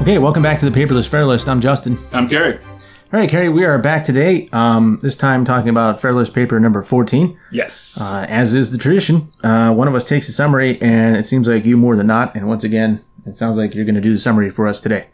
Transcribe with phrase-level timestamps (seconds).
[0.00, 1.46] Okay, welcome back to the Paperless Federalist.
[1.46, 1.98] I'm Justin.
[2.12, 2.58] I'm Cary.
[2.64, 4.48] All right, Cary, we are back today.
[4.50, 7.38] Um, this time talking about Federalist paper number 14.
[7.52, 8.00] Yes.
[8.00, 11.46] Uh, as is the tradition, uh, one of us takes a summary, and it seems
[11.48, 12.34] like you more than not.
[12.34, 15.08] And once again, it sounds like you're going to do the summary for us today.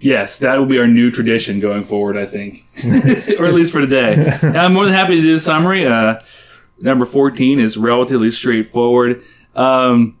[0.00, 2.64] yes, that will be our new tradition going forward, I think.
[3.38, 4.36] or at least for today.
[4.42, 5.86] I'm more than happy to do the summary.
[5.86, 6.18] Uh,
[6.80, 9.22] number 14 is relatively straightforward.
[9.54, 10.18] Um,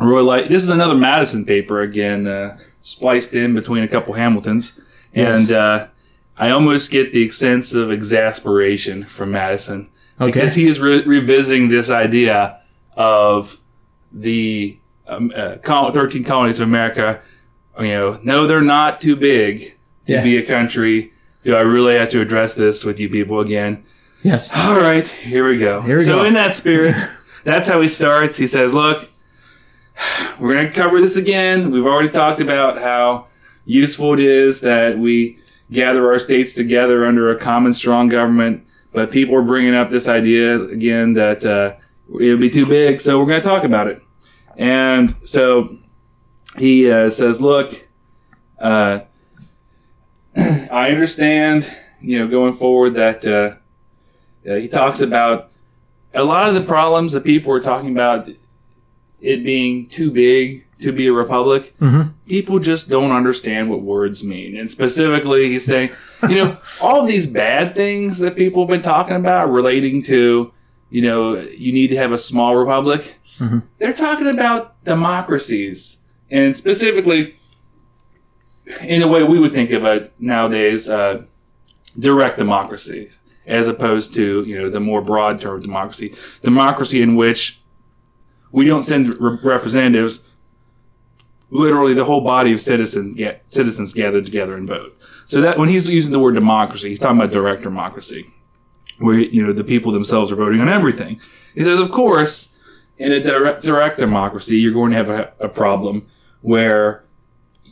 [0.00, 2.58] Roy Light, this is another Madison paper again, uh,
[2.92, 4.80] spliced in between a couple Hamiltons.
[5.12, 5.40] Yes.
[5.40, 5.86] And uh,
[6.38, 10.32] I almost get the sense of exasperation from Madison Okay.
[10.32, 12.60] because he is re- revisiting this idea
[12.96, 13.60] of
[14.10, 17.20] the um, uh, col- 13 colonies of America.
[17.78, 20.22] You know, no, they're not too big to Yeah.
[20.22, 21.12] be a country.
[21.44, 23.84] Do I really have to address this with you people again?
[24.22, 24.50] Yes.
[24.54, 25.80] All right, here we go.
[25.82, 26.24] Here we so go.
[26.24, 26.96] in that spirit,
[27.44, 28.36] that's how he starts.
[28.36, 29.08] He says, "Look,
[30.38, 31.70] we're going to cover this again.
[31.70, 33.26] We've already talked about how
[33.64, 35.38] useful it is that we
[35.70, 38.66] gather our states together under a common, strong government.
[38.92, 41.76] But people are bringing up this idea again that uh,
[42.18, 44.02] it would be too big, so we're going to talk about it.
[44.56, 45.76] And so
[46.56, 47.86] he uh, says, "Look,
[48.58, 49.00] uh,
[50.36, 53.56] I understand, you know, going forward that." Uh,
[54.48, 55.50] uh, he talks about
[56.14, 58.28] a lot of the problems that people were talking about
[59.20, 61.74] it being too big to be a republic.
[61.80, 62.12] Mhm.
[62.28, 64.56] People just don't understand what words mean.
[64.56, 65.90] And specifically, he's saying,
[66.28, 70.52] you know, all these bad things that people have been talking about relating to,
[70.90, 73.18] you know, you need to have a small republic.
[73.40, 73.64] Mhm.
[73.78, 75.98] They're talking about democracies.
[76.30, 77.34] And specifically,
[78.82, 81.22] in the way we would think of it nowadays, uh,
[81.98, 87.57] direct democracies as opposed to you know the more broad term democracy democracy in which
[88.52, 90.28] we don't send re- representatives.
[91.50, 94.96] Literally the whole body of citizens get citizens gathered together and vote.
[95.26, 98.26] So that when he's using the word democracy he's talking about direct democracy
[98.98, 101.20] where you know the people themselves are voting on everything.
[101.54, 102.54] He says of course
[102.98, 106.06] in a direct, direct democracy you're going to have a, a problem
[106.42, 107.04] where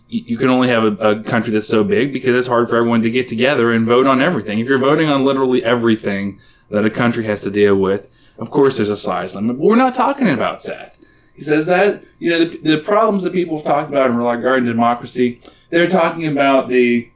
[0.09, 3.03] you can only have a, a country that's so big because it's hard for everyone
[3.03, 4.61] to get together and vote on everything.
[4.61, 8.77] If you're voting on literally everything that a country has to deal with, of course
[8.77, 9.59] there's a size limit.
[9.59, 10.99] But we're not talking about that.
[11.35, 14.65] He says that you know the, the problems that people have talked about in regard
[14.65, 15.41] to democracy.
[15.71, 17.11] They're talking about the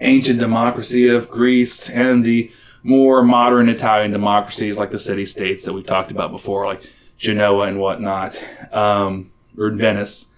[0.00, 2.50] ancient democracy of Greece and the
[2.82, 7.66] more modern Italian democracies like the city states that we've talked about before, like Genoa
[7.66, 10.34] and whatnot, um, or Venice.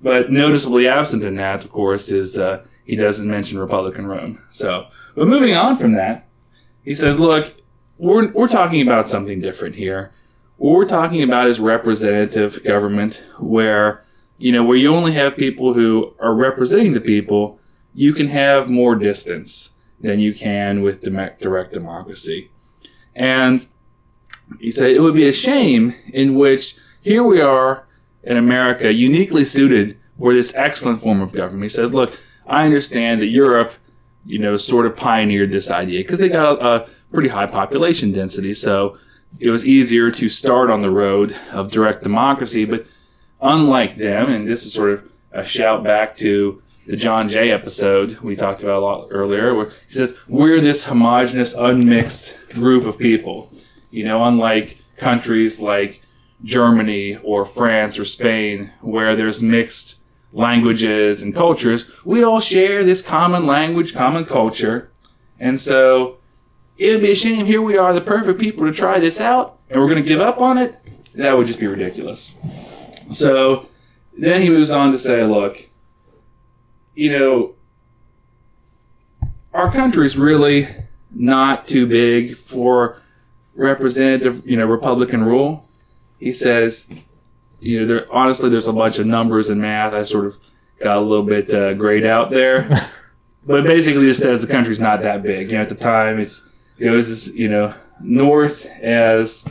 [0.00, 4.42] But noticeably absent in that, of course, is uh, he doesn't mention Republican Rome.
[4.48, 6.26] So, but moving on from that,
[6.84, 7.54] he says, "Look,
[7.98, 10.12] we're we're talking about something different here.
[10.56, 14.04] What we're talking about is representative government, where
[14.38, 17.58] you know where you only have people who are representing the people.
[17.94, 22.50] You can have more distance than you can with direct democracy,
[23.14, 23.66] and."
[24.60, 27.86] He said it would be a shame in which here we are
[28.22, 31.64] in America uniquely suited for this excellent form of government.
[31.64, 33.72] He says, look, I understand that Europe,
[34.26, 38.12] you know, sort of pioneered this idea because they got a, a pretty high population
[38.12, 38.52] density.
[38.52, 38.98] So
[39.38, 42.64] it was easier to start on the road of direct democracy.
[42.64, 42.86] But
[43.40, 48.18] unlike them, and this is sort of a shout back to the John Jay episode
[48.20, 52.98] we talked about a lot earlier, where he says, we're this homogenous, unmixed group of
[52.98, 53.50] people.
[53.90, 56.02] You know, unlike countries like
[56.44, 59.95] Germany or France or Spain, where there's mixed
[60.36, 64.90] languages and cultures, we all share this common language, common culture.
[65.40, 66.18] And so
[66.76, 67.46] it would be a shame.
[67.46, 70.20] Here we are, the perfect people to try this out, and we're going to give
[70.20, 70.76] up on it.
[71.14, 72.38] That would just be ridiculous.
[73.08, 73.68] So
[74.18, 75.70] then he moves on to say, look,
[76.94, 77.54] you know,
[79.54, 80.68] our country's really
[81.10, 83.00] not too big for
[83.54, 85.66] representative, you know, Republican rule.
[86.18, 86.92] He says,
[87.60, 89.92] you know, there honestly, there's a bunch of numbers and math.
[89.92, 90.38] I sort of
[90.80, 92.68] got a little bit uh, grayed out there,
[93.46, 95.50] but basically, it says the country's not that big.
[95.50, 96.30] You know, at the time, it
[96.80, 99.44] goes as you know north as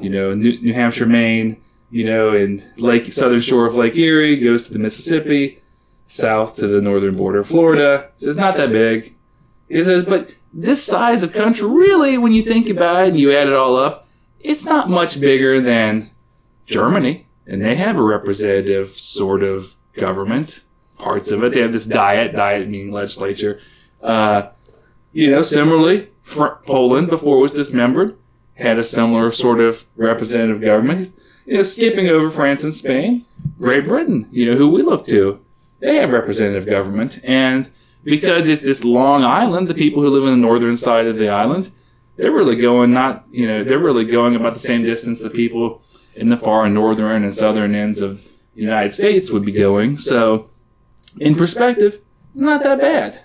[0.00, 1.60] you know New, New Hampshire, Maine,
[1.90, 5.62] you know, and Lake southern shore of Lake Erie goes to the Mississippi,
[6.06, 8.10] south to the northern border of Florida.
[8.16, 9.14] So it's not that big.
[9.68, 13.32] He says, but this size of country, really, when you think about it and you
[13.32, 14.08] add it all up,
[14.40, 16.08] it's not much bigger than
[16.66, 20.64] Germany, and they have a representative sort of government.
[20.98, 23.60] Parts of it, they have this diet, diet meaning legislature.
[24.02, 24.48] Uh,
[25.12, 28.16] you know, similarly, Poland, before it was dismembered,
[28.54, 31.08] had a similar sort of representative government.
[31.44, 33.24] You know, skipping over France and Spain,
[33.58, 35.40] Great Britain, you know, who we look to
[35.80, 37.68] they have representative government, and
[38.04, 41.28] because it's this long island, the people who live in the northern side of the
[41.28, 41.70] island,
[42.16, 45.82] they're really going not you know they're really going about the same distance the people
[46.16, 48.22] in the far northern and southern ends of
[48.54, 49.98] the United States would be going.
[49.98, 50.50] So,
[51.18, 52.00] in perspective,
[52.32, 53.20] it's not that bad.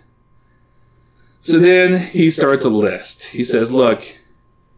[1.39, 3.27] So then he starts a list.
[3.27, 4.03] He says, "Look,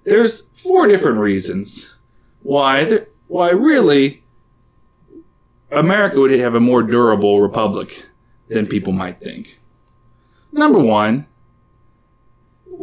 [0.06, 1.98] there's four different reasons
[2.42, 4.24] why there, why really
[5.72, 8.06] America would have a more durable republic
[8.48, 9.60] than people might think.
[10.52, 11.26] Number one,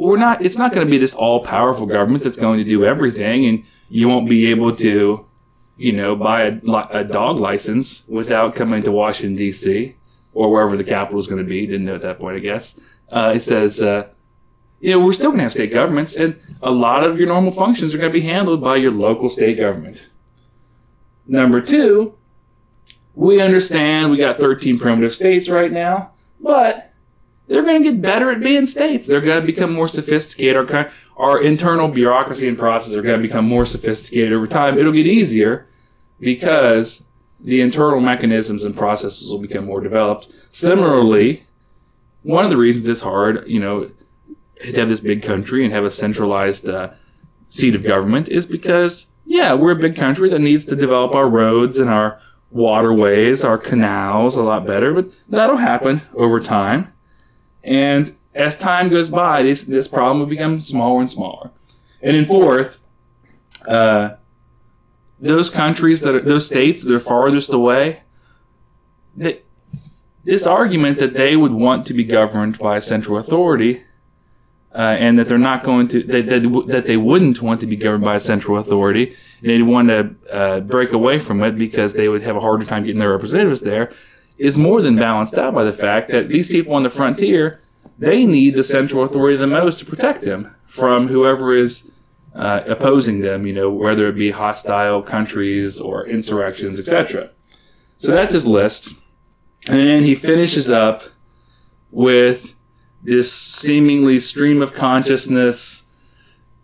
[0.01, 0.43] we're not.
[0.43, 4.09] It's not going to be this all-powerful government that's going to do everything, and you
[4.09, 5.27] won't be able to,
[5.77, 6.61] you know, buy a,
[6.91, 9.95] a dog license without coming to Washington D.C.
[10.33, 11.67] or wherever the capital is going to be.
[11.67, 12.81] Didn't know at that point, I guess.
[13.11, 14.09] Uh, it says, uh,
[14.81, 17.53] you know, we're still going to have state governments, and a lot of your normal
[17.53, 20.09] functions are going to be handled by your local state government.
[21.27, 22.17] Number two,
[23.15, 26.90] we understand we got 13 primitive states right now, but
[27.51, 29.09] they're going to get better at being states.
[29.09, 30.71] They're going to become more sophisticated.
[30.71, 34.79] Our, our internal bureaucracy and processes are going to become more sophisticated over time.
[34.79, 35.67] It'll get easier
[36.21, 37.09] because
[37.41, 40.29] the internal mechanisms and processes will become more developed.
[40.51, 41.43] Similarly,
[42.23, 43.91] one of the reasons it's hard, you know,
[44.61, 46.93] to have this big country and have a centralized uh,
[47.49, 51.29] seat of government is because, yeah, we're a big country that needs to develop our
[51.29, 52.21] roads and our
[52.53, 56.93] waterways, our canals a lot better, but that'll happen over time.
[57.63, 61.51] And as time goes by, this, this problem will become smaller and smaller.
[62.03, 62.79] And in fourth,
[63.67, 64.15] uh,
[65.19, 68.03] those countries that are, those states that are farthest away,
[69.17, 69.43] they,
[70.25, 73.85] this argument that they would want to be governed by a central authority
[74.75, 77.77] uh, and that they're not going to that, that, that they wouldn't want to be
[77.77, 81.95] governed by a central authority and they'd want to uh, break away from it because
[81.95, 83.93] they would have a harder time getting their representatives there
[84.41, 87.61] is more than balanced out by the fact that these people on the frontier
[87.99, 91.93] they need the central authority the most to protect them from whoever is
[92.35, 97.31] uh, opposing them you know whether it be hostile countries or insurrections etc
[98.01, 98.95] so that's his list.
[99.69, 101.03] And then he finishes up
[101.91, 102.55] with
[103.03, 105.87] this seemingly stream of consciousness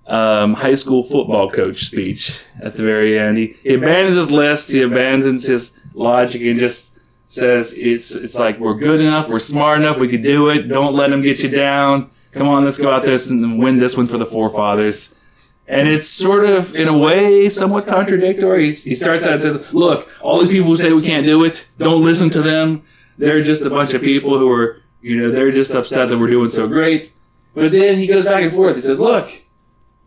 [0.06, 3.36] um, high school football coach speech at the very end.
[3.36, 6.95] He, he abandons his list, he abandons his logic, and just
[7.26, 10.68] says it's it's like we're good enough, we're smart enough, we could do it.
[10.68, 12.10] Don't let them get you down.
[12.32, 15.12] Come on, let's go out there and win this one for the forefathers.
[15.68, 18.70] And it's sort of, in a way, somewhat contradictory.
[18.70, 21.42] He, he starts out and says, Look, all these people who say we can't do
[21.44, 22.84] it, don't listen to them.
[23.18, 26.30] They're just a bunch of people who are you know, they're just upset that we're
[26.30, 27.12] doing so great.
[27.54, 28.74] But then he goes back and forth.
[28.74, 29.30] He says, look,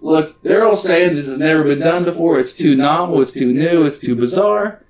[0.01, 2.37] look, they're all saying this has never been done before.
[2.37, 3.21] It's too novel.
[3.21, 3.85] It's too new.
[3.85, 4.83] It's too bizarre.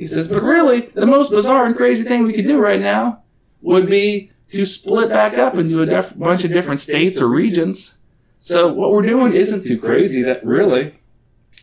[0.00, 3.22] He says, but really, the most bizarre and crazy thing we could do right now
[3.60, 7.98] would be to split back up into a def- bunch of different states or regions.
[8.40, 10.94] So what we're doing isn't too crazy, that really.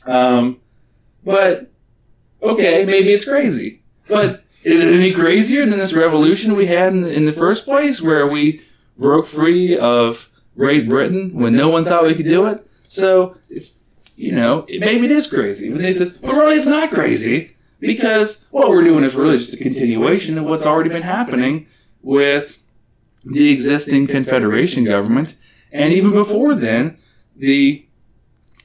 [0.05, 0.59] Um,
[1.25, 1.71] but
[2.43, 7.07] okay, maybe it's crazy, but is it any crazier than this revolution we had in,
[7.07, 8.61] in the first place, where we
[8.99, 12.63] broke free of Great Britain when no one thought we could do it?
[12.87, 13.79] So it's
[14.15, 15.71] you know maybe it is crazy.
[15.71, 19.53] But he says, but really it's not crazy because what we're doing is really just
[19.53, 21.67] a continuation of what's already been happening
[22.01, 22.57] with
[23.23, 25.35] the existing Confederation government,
[25.71, 26.97] and even before then,
[27.35, 27.83] the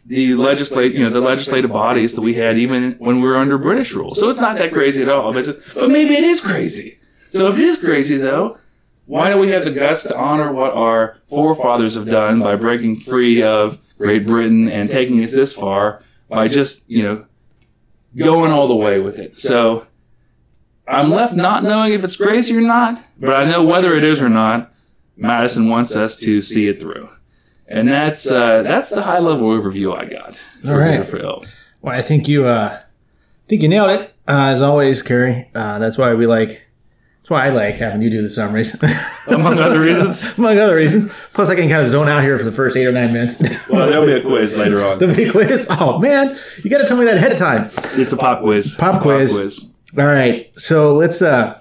[0.04, 3.56] the legislate, you know, the legislative bodies that we had even when we were under
[3.56, 4.14] British rule.
[4.14, 5.32] So it's not that crazy at all.
[5.32, 6.98] But, but maybe it is crazy.
[7.30, 8.58] So if it is crazy, though,
[9.06, 13.00] why don't we have the guts to honor what our forefathers have done by breaking
[13.00, 17.24] free of Great Britain and taking us this far by just, you know,
[18.16, 19.36] going all the way with it?
[19.36, 19.86] So
[20.86, 24.20] I'm left not knowing if it's crazy or not, but I know whether it is
[24.20, 24.72] or not,
[25.16, 27.08] Madison wants us to see it through.
[27.68, 30.36] And that's uh, that's the high level overview I got.
[30.36, 30.98] For All right.
[30.98, 31.44] Good for Hill.
[31.80, 34.14] Well, I think you, uh, I think you nailed it.
[34.28, 35.50] Uh, as always, Cary.
[35.54, 36.62] Uh, that's why we like.
[37.22, 38.76] That's why I like having you do the summaries,
[39.28, 40.24] Among other reasons.
[40.38, 41.08] among other reasons.
[41.34, 43.40] Plus, I can kind of zone out here for the first eight or nine minutes.
[43.68, 44.98] Well, there'll be a quiz later on.
[44.98, 45.68] the big quiz.
[45.70, 47.70] Oh man, you got to tell me that ahead of time.
[47.98, 48.74] It's a pop quiz.
[48.74, 49.66] Pop It's a quiz.
[49.96, 51.22] All right, so let's.
[51.22, 51.58] uh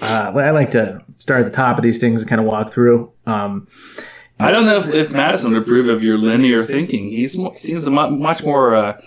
[0.00, 2.72] uh, I like to start at the top of these things and kind of walk
[2.72, 3.12] through.
[3.26, 3.66] Um,
[4.38, 7.08] I don't know if, if Madison would approve of your linear thinking.
[7.08, 9.00] He's mo- seems a mu- much more uh,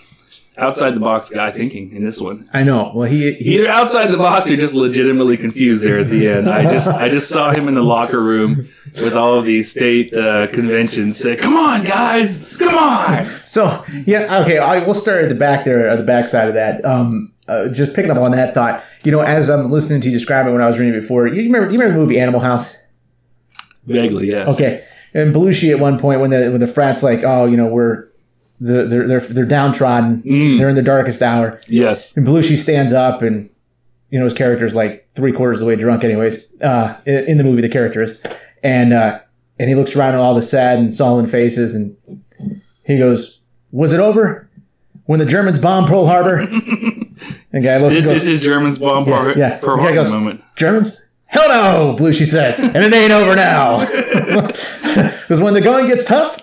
[0.56, 2.46] outside the box guy thinking in this one.
[2.52, 2.92] I know.
[2.94, 6.48] Well, he, he Either outside the box or just legitimately confused there at the end.
[6.48, 10.14] I just I just saw him in the locker room with all of these state
[10.14, 11.18] uh, conventions.
[11.18, 14.58] Say, "Come on, guys, come on!" So yeah, okay.
[14.58, 16.84] I, we'll start at the back there, at the back side of that.
[16.84, 18.84] Um, uh, just picking up on that thought.
[19.04, 21.26] you know, as I'm listening to you describe it when I was reading it before,
[21.26, 22.76] you remember, you remember the movie Animal House?
[23.84, 24.48] Vaguely, yes.
[24.54, 24.84] Okay.
[25.14, 28.08] And Belushi at one point when the when the frats like, oh, you know, we're
[28.62, 30.58] the, they're they're they're downtrodden, Mm.
[30.58, 32.16] they're in the darkest hour, Yes.
[32.16, 33.50] and Belushi stands up and
[34.10, 36.52] you know his character's like three quarters of the way drunk, anyways.
[36.60, 38.18] Uh, in, the movie, the character is,
[38.62, 39.20] and uh,
[39.58, 41.96] and he looks around at all the sad and sullen faces, and
[42.84, 43.40] he goes,
[43.70, 44.48] "Was it over
[45.06, 46.38] when the Germans bombed Pearl Harbor?"
[47.52, 49.58] and guy looks This and is his German's bomb Yeah, part yeah.
[49.58, 50.42] Pearl Harbor goes- moment.
[50.56, 51.00] Germans?
[51.26, 53.86] Hell no, Belushi says, and it ain't over now.
[54.92, 56.41] Because when the going gets tough,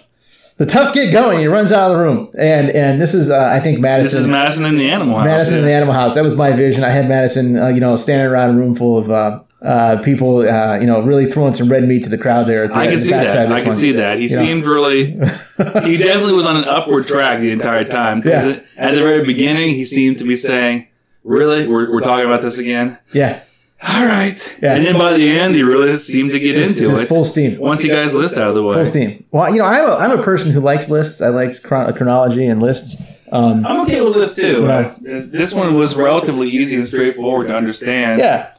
[0.60, 1.39] the tough get going.
[1.39, 4.04] He runs out of the room, and and this is uh, I think Madison.
[4.04, 5.25] This is Madison in the Animal House.
[5.25, 5.72] Madison in the.
[5.72, 6.16] Animal House.
[6.16, 6.84] That was my vision.
[6.84, 10.39] I had Madison, uh, you know, standing around a room full of uh, uh, people,
[10.39, 12.66] uh, you know, really throwing some red meat to the crowd there.
[12.66, 13.51] At the, I can the see that.
[13.51, 14.18] I can see that.
[14.20, 14.36] He know.
[14.36, 15.12] seemed really.
[15.13, 18.22] he definitely was on an upward track the entire time.
[18.25, 18.60] Yeah.
[18.75, 20.89] at the very beginning, he seemed to be saying,
[21.24, 23.42] "Really, we're, we're talking about this again." Yeah,
[23.88, 24.57] All right.
[24.62, 24.75] Yeah.
[24.75, 27.05] And then by the end, he really seemed to get just, into just it.
[27.07, 27.57] full steam.
[27.59, 28.74] Once he got his list out of the way.
[28.75, 29.25] Full steam.
[29.31, 31.21] Well, you know, I'm a, I'm a person who likes lists.
[31.21, 33.01] I like chron- chronology and lists.
[33.31, 34.63] Um, I'm okay with this too.
[34.63, 34.93] Yeah.
[35.01, 38.19] This one was relatively easy and straightforward to understand.
[38.19, 38.53] yeah.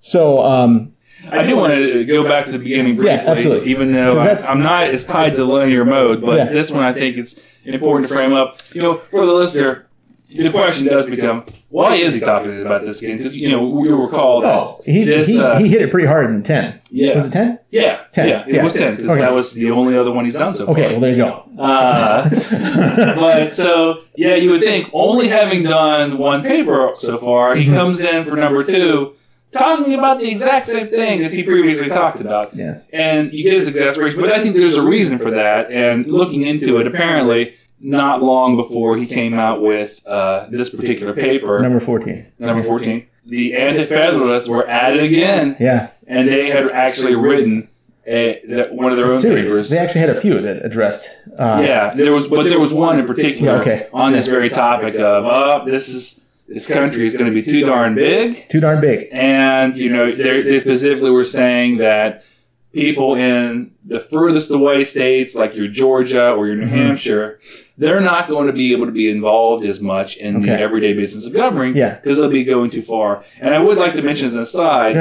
[0.00, 0.94] So, um,
[1.30, 3.70] I do want to go back to the beginning briefly, Yeah, absolutely.
[3.70, 6.24] even though I, I'm not as tied to linear mode.
[6.24, 6.44] But Yeah.
[6.52, 8.60] this one, I think, is important to frame up.
[8.72, 9.86] You know, for the listener,
[10.28, 13.16] the question does become, why is he talking about this again?
[13.16, 15.28] Because you know, we recall that oh, he, this.
[15.28, 16.80] he, uh, he hit it pretty hard in 10.
[16.90, 17.58] yeah, Was it 10?
[17.70, 18.64] yeah, 10, yeah, it yeah.
[18.64, 19.20] was ten because Okay.
[19.20, 20.74] that was the only other one he's done so far.
[20.74, 21.44] Okay, well, there you go.
[21.58, 22.28] Uh,
[23.16, 27.70] but so yeah, you would think only having done one paper so far, Mm-hmm.
[27.70, 29.14] he comes in for number two,
[29.52, 32.80] talking about the exact same thing as he previously talked about, Yeah.
[32.92, 34.20] and you get his exasperation.
[34.20, 37.54] But I think there's a reason for that, and looking into it, apparently.
[37.80, 42.26] Not long before he came out with uh, this particular paper, Number 14.
[42.40, 45.90] number 14, the Anti-Federalists were at it again, Yeah.
[46.06, 47.68] and they had actually written
[48.04, 49.44] a, that one of their own Series.
[49.50, 49.70] papers.
[49.70, 51.08] They actually had a few that addressed.
[51.38, 53.86] Uh, Yeah, there was, but there was one in particular Yeah, okay.
[53.92, 57.64] on this very topic of, oh, this is this country is going to be too
[57.66, 59.08] darn big, Too darn big.
[59.12, 62.24] and you know, they they specifically were saying that
[62.72, 66.70] people in the furthest away states, like your Georgia or your New Mhm.
[66.70, 67.38] Hampshire,
[67.78, 71.26] they're not going to be able to be involved as much in the everyday business
[71.26, 71.94] of governing Yeah.
[71.94, 73.22] because they'll be going too far.
[73.40, 74.96] And I would like to mention as an aside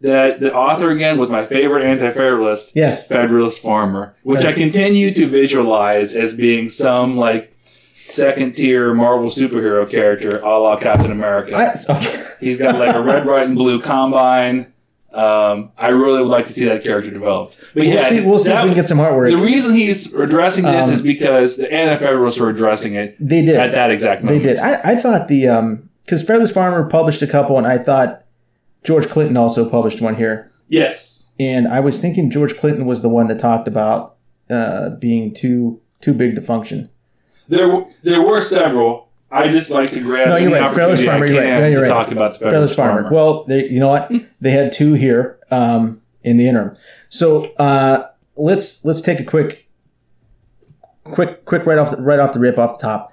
[0.00, 2.76] that the author again was my favorite anti-federalist.
[2.76, 3.08] Yes.
[3.08, 7.52] Federalist Farmer, which I continue to visualize as being some like
[8.06, 11.54] second tier Marvel superhero character a la Captain America.
[11.54, 12.24] I, okay.
[12.40, 14.72] He's got like a red, white, and blue combine.
[15.18, 17.58] Um, I really would like to see that character developed.
[17.74, 18.20] But We'll yeah, see.
[18.24, 19.30] We'll see if we can get some artwork.
[19.32, 23.56] the reason he's addressing this Um, is because the anti-federalists were addressing it they did.
[23.56, 24.44] at that exact moment.
[24.44, 24.60] They did.
[24.60, 28.24] I, I thought the um because Fearless Farmer published a couple, and I thought
[28.84, 30.52] George Clinton also published one here.
[30.68, 31.34] Yes.
[31.40, 34.16] And I was thinking George Clinton was the one that talked about
[34.48, 36.90] uh, being too too big to function.
[37.48, 39.07] There, there were several.
[39.30, 40.74] I just like to grab No, you're right.
[40.74, 41.46] Fearless Farmer, you're right.
[41.46, 41.88] Yeah, you're right.
[41.88, 43.02] talk about the Fearless Fearless Farmer.
[43.02, 43.14] Farmer.
[43.14, 44.10] Well, they, you know what?
[44.40, 46.76] they had two here um, in the interim.
[47.08, 49.68] So uh, let's let's take a quick,
[51.04, 53.12] quick, quick right off the, right off the rip off the top.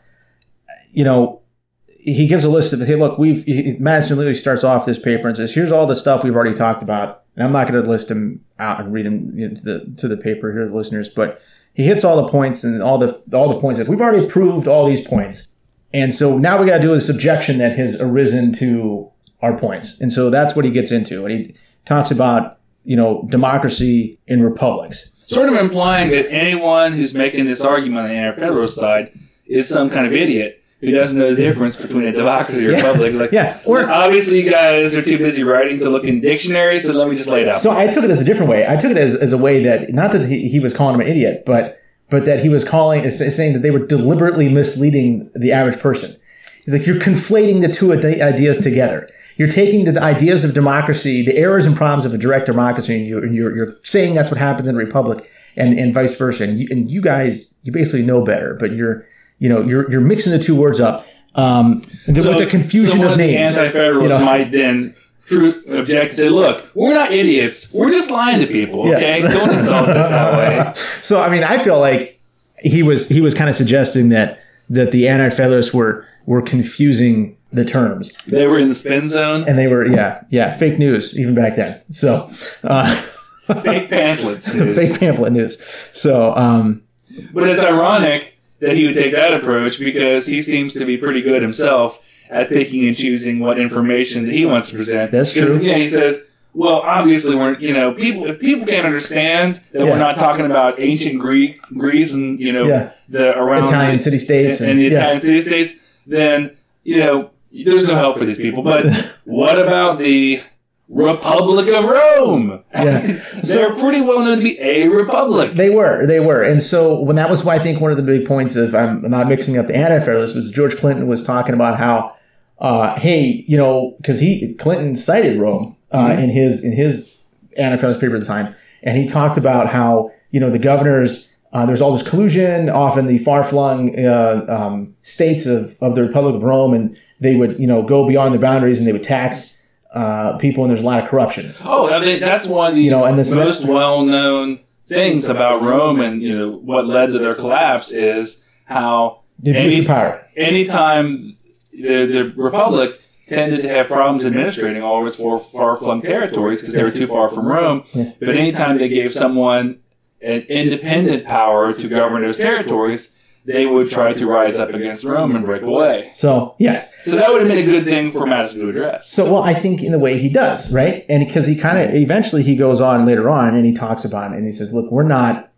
[0.91, 1.41] You know,
[1.87, 5.27] he gives a list of hey, look, we've he, Madison literally starts off this paper
[5.27, 7.89] and says, here's all the stuff we've already talked about, and I'm not going to
[7.89, 10.75] list them out and read them you know, to the to the paper here, the
[10.75, 11.41] listeners, but
[11.73, 14.67] he hits all the points and all the all the points that we've already proved
[14.67, 15.49] all these points.
[15.93, 19.09] And so now we got to do a subjection that has arisen to
[19.41, 19.99] our points.
[20.01, 21.25] And so that's what he gets into.
[21.25, 25.11] And he talks about, you know, democracy in republics.
[25.25, 29.11] sort of implying that anyone who's making this argument on the anti-federalist side
[29.47, 32.77] is some kind of idiot who doesn't know the difference between a democracy or Yeah.
[32.77, 33.13] republic.
[33.13, 33.57] Like, Yeah.
[33.65, 37.15] Or obviously, you guys are too busy writing to look in dictionaries, so let me
[37.15, 37.61] just lay it out.
[37.61, 38.67] so I took it as a different way.
[38.67, 41.01] I took it as, as a way that not that he, he was calling him
[41.01, 45.29] an idiot, but but that he was calling is saying that they were deliberately misleading
[45.33, 46.15] the average person.
[46.63, 49.07] He's like, you're conflating the two ideas together.
[49.37, 53.07] You're taking the ideas of democracy, the errors and problems of a direct democracy, and
[53.07, 56.45] you're, and you're, you're saying that's what happens in a republic, and, and vice versa.
[56.45, 59.05] And you, and you guys, you basically know better, but you're,
[59.39, 63.11] you know, you're, you're mixing the two words up um, with the confusion so of
[63.11, 63.57] the names.
[63.57, 64.25] anti-federalists you know.
[64.25, 64.95] might then
[65.31, 67.71] object and say, "Look, we're not idiots.
[67.73, 68.87] We're just lying to people.
[68.87, 68.95] Yeah.
[68.97, 72.19] Okay, don't insult us that way." So I mean, I feel like
[72.59, 74.39] he was he was kind of suggesting that
[74.69, 79.45] that the anti-federalists were were confusing the terms, They were in the spin zone.
[79.47, 81.79] and they were yeah yeah fake news even back then.
[81.89, 82.29] So
[82.63, 82.95] uh,
[83.63, 84.53] Fake pamphlets.
[84.53, 84.75] news.
[84.75, 85.57] fake pamphlet news.
[85.93, 86.83] So um,
[87.31, 91.21] But it's ironic that he would take that approach because he seems to be pretty
[91.21, 95.11] good himself at picking and choosing what information that he wants to present.
[95.11, 95.59] That's true.
[95.61, 96.19] Yeah, he says,
[96.53, 99.91] "Well, obviously, we're you know people if people can't understand that Yeah.
[99.91, 102.91] we're not talking about ancient Greek Greece and you know Yeah.
[103.09, 104.97] the around Italian the- city states and, and- the yeah.
[104.97, 105.75] Italian city states,
[106.07, 108.63] then you know there's no help for these people.
[108.63, 108.85] But
[109.25, 110.41] what about the
[110.87, 112.63] Republic of Rome?
[112.73, 113.19] Yeah.
[113.43, 115.53] They're pretty well known to be a republic.
[115.53, 118.03] They were, they were, and so when that was, why I think one of the
[118.03, 121.77] big points of I'm not mixing up the anti-federalists was George Clinton was talking about
[121.77, 122.14] how,
[122.59, 127.17] uh, hey, you know, because he Clinton cited Rome uh, in his in his
[127.57, 131.31] anti-federalist paper at the time, and he talked about how you know the governors.
[131.53, 136.01] Uh, there's all this collusion off in the far-flung uh, um, states of, of the
[136.01, 139.03] Republic of Rome, and they would, you know, go beyond the boundaries and they would
[139.05, 139.57] tax
[139.93, 141.53] uh, people, and there's a lot of corruption.
[141.63, 144.59] Oh, I mean, that's one of the You know, and this- most well-known
[144.89, 149.75] things about Rome, and you know what led to their collapse is how The abuse
[149.75, 150.21] any- of power.
[150.35, 151.34] anytime
[151.81, 156.75] the, the Republic tended to have problems administrating all of its far, far-flung territories because
[156.75, 157.83] they were too far from Rome.
[158.19, 159.79] But anytime they gave someone
[160.21, 163.15] an independent power to govern those territories,
[163.45, 166.11] they would try to rise up against Rome and break away.
[166.15, 169.07] So yes, So that would have been a good thing for Madison to address.
[169.07, 171.05] So, well, I think in a way he does, right?
[171.09, 174.31] And because he kind of eventually he goes on later on and he talks about
[174.31, 175.51] it and he says, look, we're not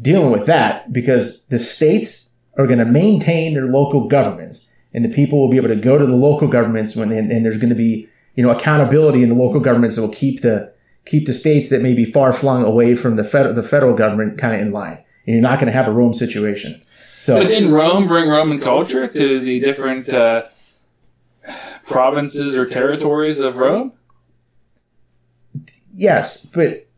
[0.00, 5.08] dealing with that because the states are going to maintain their local governments and the
[5.08, 7.68] people will be able to go to the local governments when and, and there's going
[7.68, 10.72] to be you know accountability in the local governments that will keep the
[11.04, 14.38] keep the states that may be far flung away from the federal the federal government
[14.38, 16.80] kind of in line and you're not going to have a Rome situation.
[17.14, 20.44] So But didn't Rome bring Roman culture to the different uh,
[21.84, 23.92] provinces or territories of Rome?
[25.94, 26.88] Yes, but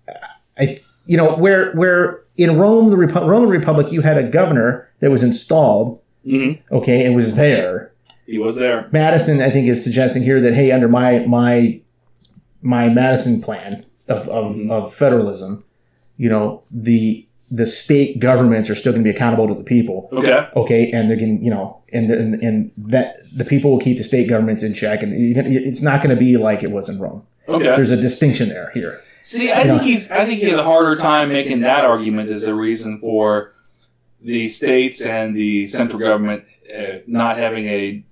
[0.57, 4.89] I, you know, where where in Rome, the Repu- Roman Republic, you had a governor
[5.01, 6.75] that was installed, Mm-hmm.
[6.75, 7.93] okay, and was there.
[8.27, 8.89] He was there.
[8.93, 11.81] Madison, I think, is suggesting here that hey, under my my
[12.63, 14.71] my Madison plan of of, Mhm.
[14.71, 15.65] of federalism,
[16.17, 20.09] you know, the the state governments are still going to be accountable to the people,
[20.13, 20.47] Okay.
[20.55, 24.05] okay, and they're going, you know, and and, and that the people will keep the
[24.05, 27.01] state governments in check, and gonna, it's not going to be like it was in
[27.01, 27.23] Rome.
[27.49, 27.65] Okay.
[27.65, 29.01] There's a distinction there here.
[29.23, 30.11] See, I think he's.
[30.13, 33.53] I think he has a harder time making that argument as a reason for
[34.23, 36.45] the states and the central government
[36.77, 38.05] uh, not having a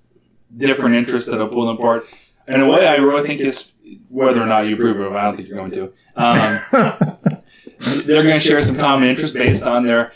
[0.57, 2.07] different interest that'll pull them apart.
[2.47, 3.73] In a way, I really think is
[4.09, 5.17] whether or not you approve of it.
[5.17, 5.93] I don't think you're going to.
[6.17, 6.61] Um,
[8.07, 10.13] they're going to share some common interest based on their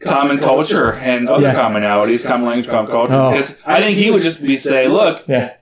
[0.00, 1.54] common culture and other Yeah.
[1.54, 3.12] commonalities, common language, common culture.
[3.14, 3.30] Oh.
[3.30, 5.54] Because I think he would just be say, look, yeah.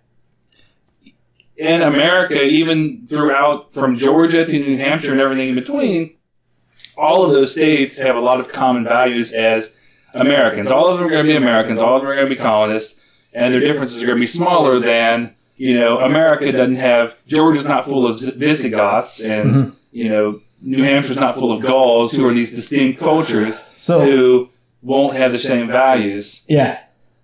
[1.57, 6.15] in America, even throughout from Georgia to New Hampshire and everything in between,
[6.99, 9.77] all of those states have a lot of common values as
[10.15, 10.71] Americans.
[10.71, 11.81] All of them are going to be Americans.
[11.81, 14.27] All of them are going to be colonists, and their differences are going to be
[14.27, 15.99] smaller than you know.
[16.01, 19.73] America doesn't have Georgia's not full of Visigoths, and Mhm.
[19.93, 24.49] you know New Hampshire's not full of Gauls, who are these distinct cultures So who
[24.83, 26.43] won't have the same values.
[26.49, 26.79] yeah,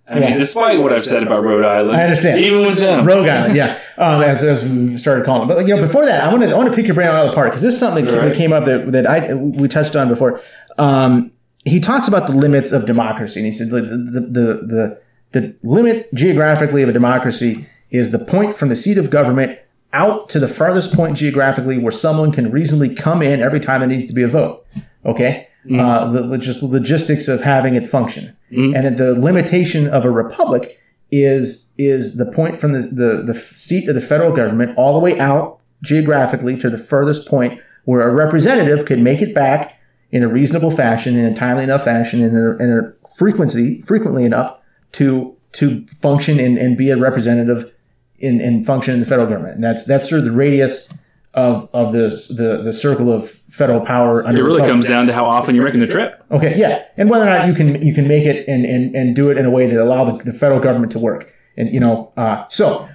[0.06, 2.40] I mean, despite what I've said about Rhode Island, I understand.
[2.40, 3.06] even with them.
[3.06, 3.78] Rogue Island, yeah.
[3.96, 5.54] Um, as, as we started calling, it.
[5.54, 7.14] but you know, before that, I want to I want to pick your brain on
[7.14, 8.28] another part because this is something that, All right.
[8.28, 10.42] that came up that, that I we touched on before.
[10.76, 11.32] Um,
[11.64, 15.00] he talks about the limits of democracy, and he said the the, the the
[15.32, 19.58] the limit geographically of a democracy is the point from the seat of government
[19.94, 23.88] out to the farthest point geographically where someone can reasonably come in every time there
[23.88, 24.66] needs to be a vote.
[25.06, 28.74] Okay, uh, the, the just logistics of having it function, Mhm.
[28.76, 30.78] and that the limitation of a republic
[31.10, 35.00] is is the point from the, the the seat of the federal government all the
[35.00, 39.78] way out geographically to the furthest point where a representative could make it back
[40.10, 44.24] in a reasonable fashion, in a timely enough fashion, in a, in a frequency frequently
[44.24, 44.58] enough
[44.92, 47.72] to to function and, and be a representative
[48.18, 49.54] in, and function in the federal government.
[49.56, 50.88] And that's that's sort of the radius
[51.34, 54.20] of of the the, the circle of federal power.
[54.22, 54.66] It really republic.
[54.66, 56.22] comes down to how often you're making the trip.
[56.30, 59.14] Okay, yeah, and whether or not you can you can make it and and, and
[59.16, 61.80] do it in a way that allow the, the federal government to work, and you
[61.80, 62.88] know, uh, so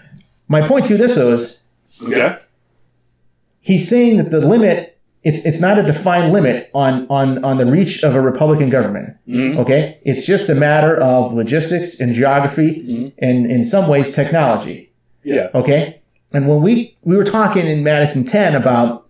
[0.48, 1.62] my point to this though is
[2.02, 2.38] Okay.
[3.60, 7.66] he's saying that the limit it's it's not a defined limit on on on the
[7.66, 9.18] reach of a Republican government.
[9.28, 9.58] Mhm.
[9.60, 13.12] Okay, it's just a matter of logistics and geography Mhm.
[13.20, 14.92] and in some ways technology.
[15.24, 15.50] Yeah.
[15.54, 16.02] Okay.
[16.32, 19.08] And when we we were talking in Madison 10 about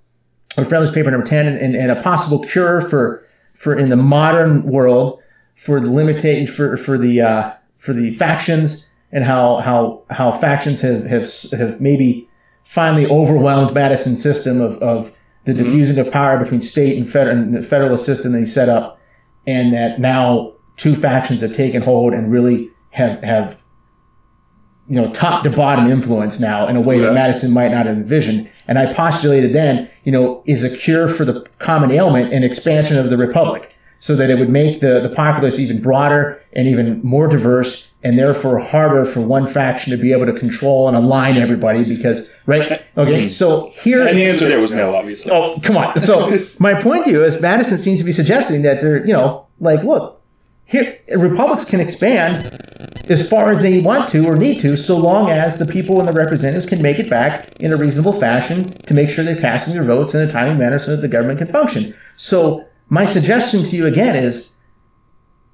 [0.58, 3.98] or Federalist paper number 10 and, and, and a possible cure for for in the
[3.98, 5.22] modern world
[5.56, 10.82] for the limitation for for the uh, for the factions and how how how factions
[10.82, 12.30] have have have maybe
[12.64, 17.56] finally overwhelmed Madison's system of, of the diffusing of power between state and, fed- and
[17.56, 19.00] the federalist system that he set up
[19.48, 23.64] and that now two factions have taken hold and really have have
[24.90, 27.96] you know top to bottom influence now in a way that Madison might not have
[27.96, 28.52] envisioned.
[28.68, 32.98] And I postulated then, you know, is a cure for the common ailment an expansion
[32.98, 37.00] of the republic, so that it would make the the populace even broader and even
[37.04, 41.38] more diverse, and therefore harder for one faction to be able to control and align
[41.38, 41.84] everybody.
[41.84, 43.28] Because right, okay, mm-hmm.
[43.28, 45.32] so here And the answer there was no, obviously.
[45.32, 46.00] Oh, come on.
[46.00, 49.46] So my point to you is Madison seems to be suggesting that they're, you know,
[49.60, 50.19] like, look,
[50.70, 52.46] here republics can expand
[53.10, 56.08] as far as they want to or need to, so long as the people and
[56.08, 59.74] the representatives can make it back in a reasonable fashion to make sure they're casting
[59.74, 61.96] their votes in a timely manner so that the government can function.
[62.18, 64.54] So my suggestion to you again is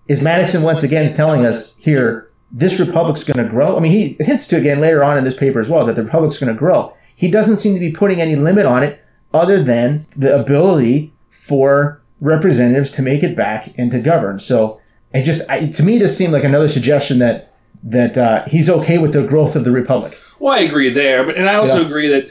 [0.07, 3.77] is Madison once again telling us here this republic's going to grow.
[3.77, 6.03] I mean, he hints to again later on in this paper as well that the
[6.03, 6.93] republic's going to grow.
[7.15, 9.01] He doesn't seem to be putting any limit on it
[9.33, 14.39] other than the ability for representatives to make it back and to govern.
[14.39, 14.81] So
[15.15, 18.97] it just I, to me this seemed like another suggestion that that uh, he's okay
[18.97, 20.17] with the growth of the republic.
[20.39, 21.85] Well, I agree there, but and I also Yeah.
[21.87, 22.27] agree that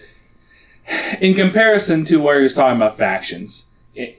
[1.21, 4.15] in comparison to where he was talking about factions, i-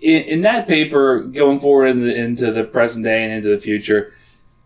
[0.00, 3.60] in, in that paper going forward in the, into the present day and into the
[3.60, 4.12] future,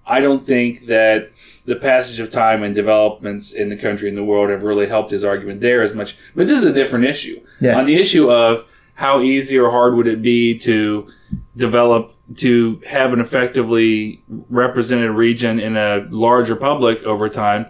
[0.07, 1.31] I don't think that
[1.65, 5.11] the passage of time and developments in the country and the world have really helped
[5.11, 6.17] his argument there as much.
[6.37, 7.41] But this is a different issue.
[7.61, 7.79] Yeah.
[7.79, 8.65] On the issue of
[9.03, 11.07] how easy or hard would it be to
[11.57, 17.67] develop to have an effectively represented region in a large republic over time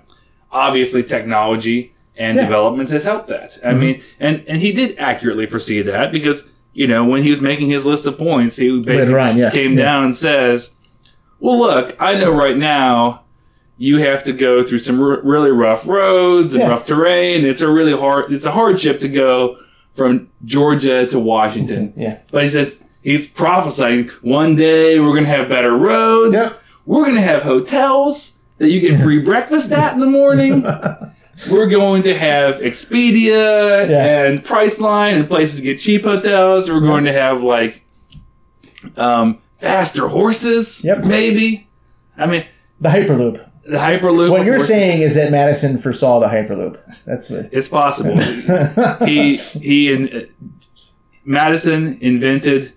[0.53, 2.43] obviously technology and Yeah.
[2.43, 2.51] Mm-hmm.
[2.51, 6.87] developments has helped that i mean and and he did accurately foresee that because you
[6.87, 9.85] know when he was making his list of points he basically on, came Yeah.
[9.85, 10.77] down and says
[11.41, 13.23] well look i know right now
[13.79, 17.69] you have to go through some r- really rough roads and rough terrain it's a
[17.79, 19.57] really hard it's a hardship to go
[19.95, 22.19] from georgia to washington Yeah.
[22.31, 26.35] but he says he's prophesying one day we're going to have better roads.
[26.37, 26.63] Yep.
[26.87, 30.63] We're going to have hotels that you get free breakfast at in the morning.
[31.51, 34.25] we're going to have Expedia Yeah.
[34.27, 36.69] and Priceline and places to get cheap hotels.
[36.71, 37.85] We're going to have like
[38.97, 41.05] um, faster horses, Yep.
[41.05, 41.69] maybe.
[42.17, 42.45] I mean,
[42.81, 43.49] The Hyperloop.
[43.65, 44.31] The Hyperloop.
[44.31, 47.05] What you're saying is that Madison foresaw the Hyperloop.
[47.05, 47.49] That's what.
[47.53, 48.19] It's possible.
[49.07, 50.27] he he uh,
[51.25, 52.73] Madison invented,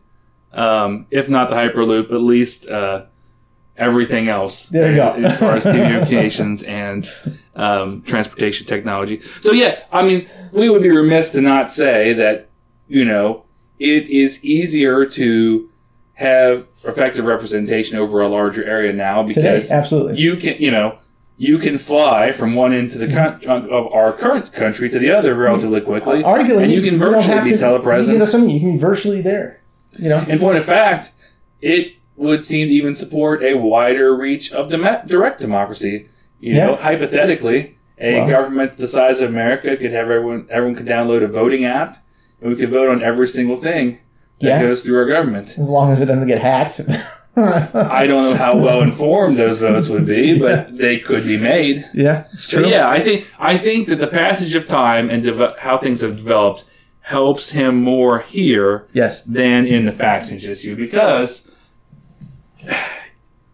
[0.54, 3.06] um, if not the Hyperloop, at least uh,
[3.78, 4.68] everything else.
[4.68, 5.14] There you go.
[5.14, 7.10] as far as communications and
[7.56, 9.22] um, transportation technology.
[9.42, 12.50] So yeah, I mean, we would be remiss to not say that
[12.88, 13.46] you know
[13.80, 15.70] it is easier to
[16.16, 20.20] have effective representation over a larger area now Today, because absolutely.
[20.20, 20.98] you can you know
[21.38, 23.46] you can fly from one end to the mm-hmm.
[23.46, 25.42] con- of our current country to the other mm-hmm.
[25.42, 28.80] relatively quickly Arguably, and you can virtually be to- telepresent You can, something you can
[28.80, 29.62] virtually there.
[30.00, 30.26] You know.
[30.28, 31.12] in point of fact
[31.62, 36.08] it would seem to even support a wider reach of dem- direct democracy
[36.40, 41.24] you know hypothetically a government the size of america could have everyone everyone could download
[41.24, 41.98] a voting app
[42.40, 44.00] and we could vote on every single thing
[44.40, 44.68] that Yes.
[44.68, 46.82] goes through our government As long as it doesn't get hacked.
[47.38, 51.84] i don't know how well informed those votes would be but they could be made
[51.94, 55.26] yeah, it's But yeah, I think I think that the passage of time and
[55.60, 56.64] how things have developed
[57.02, 59.22] helps him more here Yes.
[59.26, 61.52] than in the factions issue because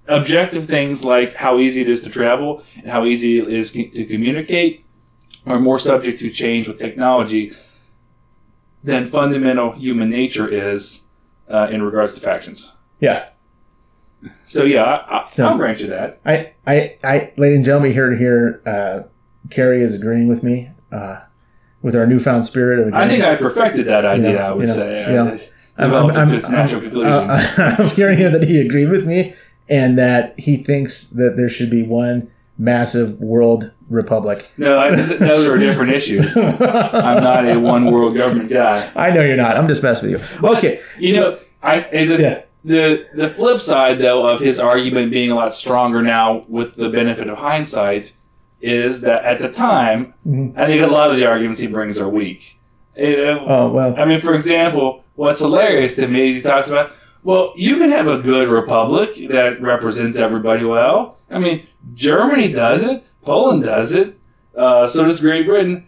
[0.07, 4.05] objective things like how easy it is to travel and how easy it is to
[4.05, 4.85] communicate
[5.45, 7.51] are more subject to change with technology
[8.83, 11.05] than fundamental human nature is
[11.49, 12.73] uh, in regards to factions.
[12.99, 13.29] Yeah.
[14.45, 16.19] So yeah, I, I, So- I'll grant you that.
[16.25, 19.01] I, I, I, ladies and gentlemen, here to hear, uh,
[19.49, 21.21] Cary is agreeing with me, uh,
[21.81, 23.23] with our newfound spirit of I think.
[23.23, 24.43] I perfected that idea.
[24.43, 25.13] I would yeah, say.
[25.13, 25.37] yeah.
[25.77, 27.11] I developed it to its natural conclusion.
[27.11, 29.33] uh, I'm hearing here that he agreed with me
[29.67, 32.29] and that he thinks that there should be one
[32.61, 34.47] massive world republic.
[34.57, 36.37] no, I, are different issues.
[36.37, 38.89] I'm not a one world government guy.
[38.95, 39.57] I know you're not.
[39.57, 40.47] I'm just messing with you.
[40.49, 40.79] Okay.
[40.99, 42.41] You know, I it's just, Yeah.
[42.63, 46.89] the the flip side though of his argument being a lot stronger now with the
[46.89, 48.13] benefit of hindsight
[48.61, 50.53] is that at the time, Mhm.
[50.55, 52.59] I think a lot of the arguments he brings are weak.
[52.97, 53.95] Know, Oh well.
[53.97, 56.91] I mean, for example, what's hilarious to me is he talks about,
[57.23, 61.17] well, you can have a good republic that represents everybody well.
[61.31, 64.19] I mean, Germany does it, Poland does it,
[64.55, 65.87] uh, so does Great Britain.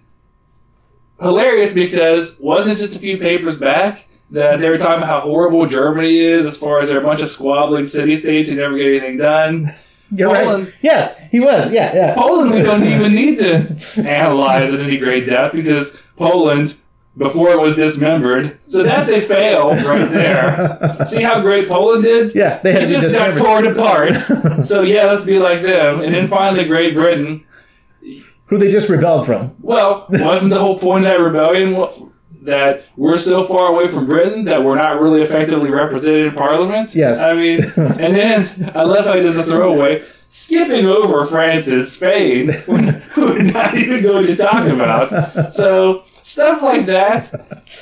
[1.21, 5.19] Hilarious because wasn't it just a few papers back that they were talking about how
[5.21, 8.75] horrible Germany is as far as they're a bunch of squabbling city states who never
[8.77, 9.73] get anything done.
[10.11, 10.73] You're Poland- right.
[10.81, 11.71] Yes, he was.
[11.73, 12.15] Yeah, yeah.
[12.15, 13.75] Poland, we don't even need to
[14.07, 16.75] analyze it in any great depth because Poland
[17.17, 18.57] before it was dismembered.
[18.67, 21.05] So that's a fail right there.
[21.07, 22.33] See how great Poland did?
[22.33, 24.13] Yeah, they had It just got torn apart.
[24.65, 26.01] so yeah, let's be like them.
[26.01, 27.45] And then finally, Great Britain.
[28.47, 29.55] Who they just rebelled from.
[29.61, 31.87] Well, wasn't the whole point of that rebellion
[32.43, 36.93] that we're so far away from Britain that we're not really effectively represented in Parliament?
[36.93, 37.17] Yes.
[37.19, 41.85] I mean, and then I love how he does a throwaway, skipping over France and
[41.87, 45.53] Spain, when- we're not even going to talk about.
[45.53, 47.31] So stuff like that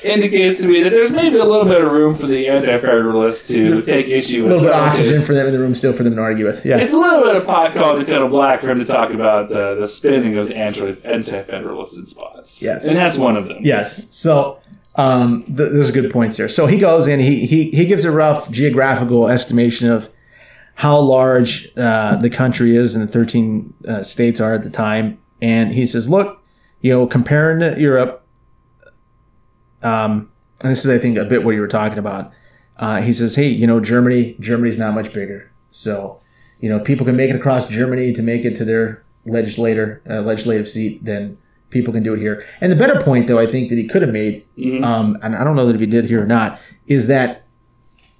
[0.04, 3.82] indicates to me that there's maybe a little bit of room for the anti-federalists to
[3.82, 4.52] take issue with.
[4.52, 6.46] A little bit of oxygen for them in the room still for them to argue
[6.46, 6.66] with.
[6.66, 6.78] Yeah.
[6.78, 9.52] it's a little bit of pot called the kettle black for him to talk about
[9.52, 12.62] uh, the spinning of the anti- anti-federalists in spots.
[12.62, 12.86] Yes.
[12.86, 13.60] and that's one of them.
[13.62, 14.08] Yes.
[14.10, 14.60] So
[14.96, 16.50] um, th- those are good points there.
[16.50, 17.20] So he goes in.
[17.20, 20.10] He he he gives a rough geographical estimation of
[20.76, 25.20] how large uh, the country is and the 13 uh, states are at the time,
[25.42, 26.42] and he says, "Look,
[26.82, 28.26] you know, comparing to Europe,
[29.84, 30.32] um,
[30.62, 32.32] and this is, I think, a bit what you were talking about.
[32.78, 36.18] Uh, he says, "Hey, you know, Germany, Germany's not much bigger, so."
[36.60, 40.22] You know, people can make it across Germany to make it to their legislator uh,
[40.22, 41.04] legislative seat.
[41.04, 41.40] Then
[41.72, 42.46] people can do it here.
[42.62, 44.84] And the better point, though, I think that he could have made, Mhm.
[44.84, 47.46] um, and I don't know that if he did here or not, is that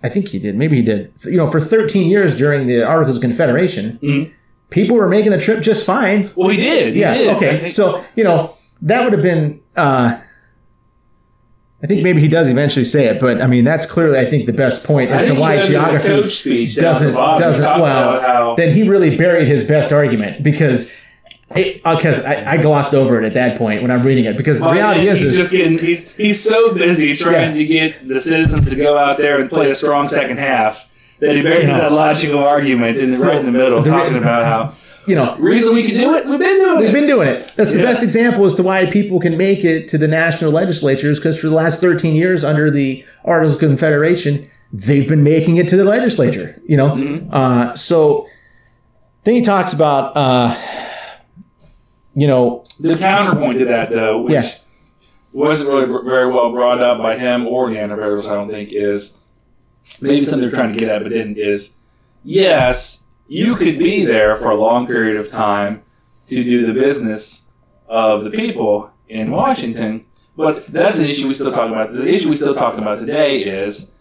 [0.04, 0.56] I think he did.
[0.56, 1.12] Maybe he did.
[1.26, 4.32] You know, for 13 years during the Articles of Confederation, Mhm.
[4.72, 6.30] people were making the trip just fine.
[6.36, 6.96] Well, he did.
[6.96, 7.14] He yeah.
[7.14, 7.36] did.
[7.36, 7.70] Okay.
[7.70, 9.60] So you know that would have been.
[9.76, 10.18] Uh,
[11.84, 14.46] I think maybe he does eventually say it, but I mean that's clearly I think
[14.46, 17.12] the best point as to why does in the geography coach speech down at the
[17.12, 18.56] doesn't doesn't well.
[18.56, 20.92] Then he really buried his best argument because
[21.54, 24.66] because I, I glossed over it at that point when I'm reading it because the
[24.66, 28.08] Well, reality yeah, is he's is just getting he's he's so busy trying to get
[28.08, 30.88] the citizens to go out there and play a strong second half
[31.20, 31.78] that he buries Yeah.
[31.78, 34.74] that logical argument in the, right in the middle, The- talking about how
[35.08, 36.80] you know reason we can do it, we've been doing it.
[36.82, 36.94] We've it.
[36.94, 37.54] been doing it.
[37.56, 41.20] That's the best example as to why people can make it to the national legislatures
[41.20, 45.68] because for the last 13 years under the Articles of Confederation, they've been making it
[45.70, 46.92] to the legislature, you know?
[46.92, 47.30] Mm-hmm.
[47.34, 48.28] Uh, so
[49.26, 50.56] then he talks about, uh,
[52.16, 54.50] you know, The counterpoint to that, though, which Yeah.
[55.34, 59.18] wasn't really very well brought up by him or the antivirus, I don't think, is
[60.02, 61.76] maybe something they're trying to get at, but didn't, is
[62.24, 65.84] yes, you could be there for a long period of time
[66.28, 67.48] to do the business
[67.88, 70.06] of the people in Washington,
[70.38, 71.92] but that's an issue we still talk about.
[71.92, 73.94] The issue we still talk about today is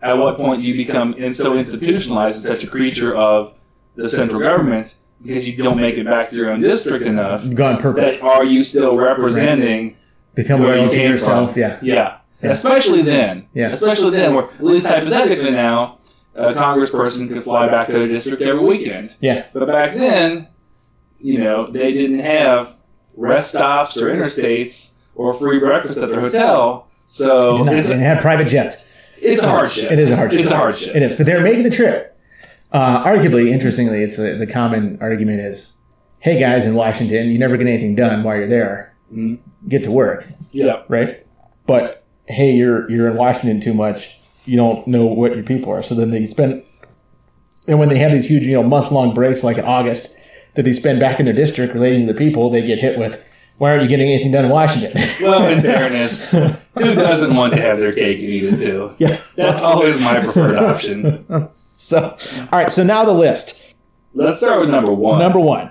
[0.00, 3.54] at what point do you become so institutionalized and such a creature of
[3.94, 7.76] the central government because you don't make it back to your own district enough gone
[7.80, 8.02] purple.
[8.02, 9.96] that are you still representing
[10.34, 11.52] Become where you loyal to came yourself.
[11.52, 11.60] from?
[11.60, 11.78] Yeah.
[11.82, 13.68] yeah, especially then Yeah.
[13.68, 15.98] especially then where at least hypothetically now
[16.34, 19.44] a congressperson could fly back to their district every weekend Yeah.
[19.52, 20.48] but back then
[21.20, 22.76] you know they didn't have
[23.16, 28.00] rest stops or interstates or free breakfast at their hotel so Did not- it's, and
[28.00, 28.88] had private jets.
[29.20, 30.40] it's a hardship It is a hardship.
[30.40, 31.14] it's a hardship It is.
[31.14, 32.11] But they're making the trip.
[32.72, 35.76] Uh, arguably, interestingly, it's the, the common argument is,
[36.20, 38.94] hey guys in Washington, you never get anything done while you're there.
[39.12, 39.38] Mhm.
[39.68, 40.26] Get to work.
[40.52, 41.24] yeah right?
[41.66, 44.18] But hey, you're you're in Washington too much.
[44.46, 45.82] You don't know what your people are.
[45.82, 46.62] So then they spend,
[47.68, 50.16] and when they have these huge, you know, month long breaks like in August
[50.54, 53.22] that they spend back in their district relating to the people, they get hit with,
[53.58, 54.92] why aren't you getting anything done in Washington?
[55.20, 59.18] well in fairness who doesn't want to have their cake and eat it too yeah.
[59.36, 61.24] that's always my preferred option
[61.92, 62.70] So, all right.
[62.70, 63.74] So now the list.
[64.14, 65.70] let's start with number one Number one.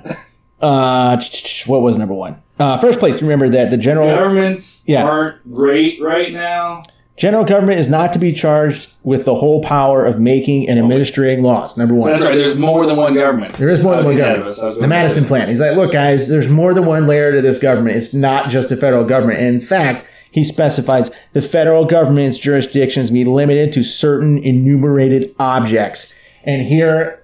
[0.59, 1.19] Uh,
[1.65, 2.41] what was number one?
[2.59, 3.21] Uh, first place.
[3.21, 5.03] Remember that the general governments Yeah.
[5.03, 6.83] aren't great right now.
[7.17, 11.41] general government is not to be charged with the whole power of making and administering
[11.43, 11.77] laws.
[11.77, 12.11] Number one.
[12.11, 12.35] That's right.
[12.35, 13.53] There's more than one government.
[13.55, 14.57] There is more than one getting ahead of government.
[14.57, 14.63] us.
[14.63, 15.47] I was The Madison Plan.
[15.49, 17.95] He's like, look, guys, there's more than one layer to this government.
[17.97, 19.39] It's not just the federal government.
[19.39, 26.15] And in fact, he specifies the federal government's jurisdictions be limited to certain enumerated objects.
[26.43, 27.23] And here,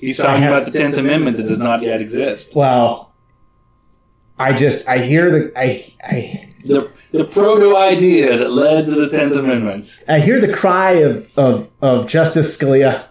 [0.00, 2.56] He's talking about the Tenth Amendment that does not yet exist.
[2.56, 3.12] well,
[4.38, 9.08] I just I hear the I I The the proto idea that led to the
[9.08, 10.02] Tenth Amendment.
[10.08, 13.04] I hear the cry of of, of Justice Scalia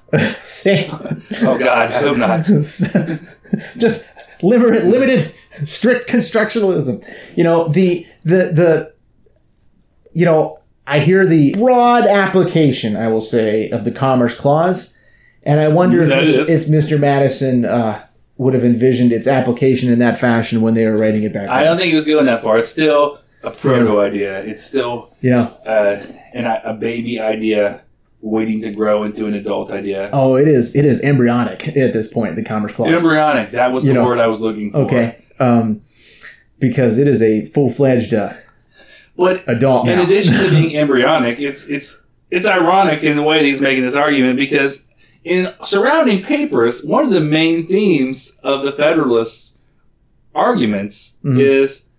[0.44, 0.90] saying
[1.44, 2.44] Oh God, I hope not.
[3.78, 4.06] just
[4.42, 5.34] limited, limited,
[5.66, 7.04] strict constructionalism.
[7.36, 8.94] You know the the the.
[10.14, 12.98] You know, I hear the broad application.
[12.98, 14.94] I will say of the Commerce Clause,
[15.44, 16.50] and I wonder if, is.
[16.50, 17.00] if Mr.
[17.00, 18.06] Madison uh,
[18.38, 21.48] would have envisioned its application in that fashion when they were writing it back.
[21.48, 22.58] I don't think he was going that far.
[22.58, 24.44] It's still a proto idea.
[24.44, 27.82] It's still know, uh, an, a baby idea
[28.22, 30.10] waiting to grow into an adult idea.
[30.14, 30.76] oh, it is.
[30.76, 32.36] It is embryonic at this point.
[32.36, 32.92] The Commerce Clause.
[32.92, 33.52] Embryonic.
[33.52, 34.80] That was You the know, word I was looking for.
[34.80, 35.24] Okay.
[35.42, 35.82] Um,
[36.60, 38.14] because it is a full fledged.
[38.14, 38.34] Uh,
[39.48, 40.04] adult in now.
[40.04, 43.96] addition to being embryonic, it's it's it's ironic in the way that he's making this
[43.96, 44.88] argument because
[45.24, 49.60] in surrounding papers, one of the main themes of the Federalists'
[50.34, 51.40] arguments Mhm.
[51.40, 51.90] is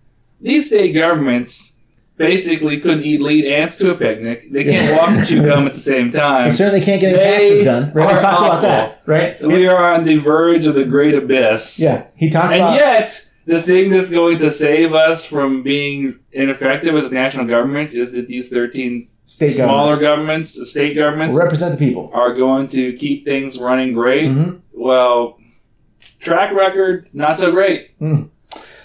[0.41, 1.77] these state governments
[2.17, 4.51] basically couldn't eat lead ants to a picnic.
[4.51, 6.49] They can't walk and chew gum at the same time.
[6.49, 7.91] They certainly can't get any They taxes done.
[7.93, 8.07] Right?
[8.07, 8.45] We are talked awful.
[8.47, 9.41] about that, right?
[9.41, 11.79] We are on the verge of the great abyss.
[11.81, 12.75] Yeah, he talked And about.
[12.79, 17.93] yet, the thing that's going to save us from being ineffective as a national government
[17.93, 22.09] is that these 13 state smaller governments governments, the state governments, represent the people.
[22.13, 24.25] are going to keep things running great.
[24.29, 24.59] Mhm.
[24.73, 25.37] Well,
[26.19, 27.97] track record, not so great.
[27.99, 28.29] Mm.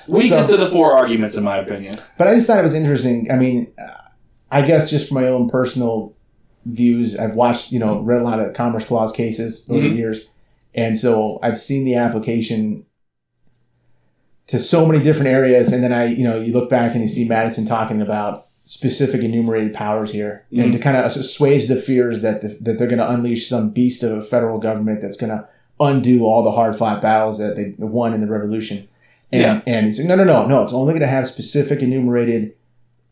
[0.07, 1.95] Weakest So- of the four arguments, in my opinion.
[2.17, 3.31] But I just thought it was interesting.
[3.31, 3.91] I mean, uh,
[4.51, 6.15] I guess just from my own personal
[6.65, 9.97] views, I've watched, you know, read a lot of Commerce Clause cases over the Mhm.
[9.97, 10.29] years,
[10.75, 12.85] and so I've seen the application
[14.49, 15.73] to so many different areas.
[15.73, 19.23] And then I, you know, you look back and you see Madison talking about specific
[19.23, 20.63] enumerated powers here, Mhm.
[20.65, 23.71] and to kind of assuage the fears that the, that they're going to unleash some
[23.71, 25.47] beast of a federal government that's going to
[25.81, 28.87] undo all the hard fought battles that they won in the revolution.
[29.33, 29.61] And, Yeah.
[29.67, 30.65] and he's like, no, no, no, no.
[30.65, 32.53] It's only going to have specific enumerated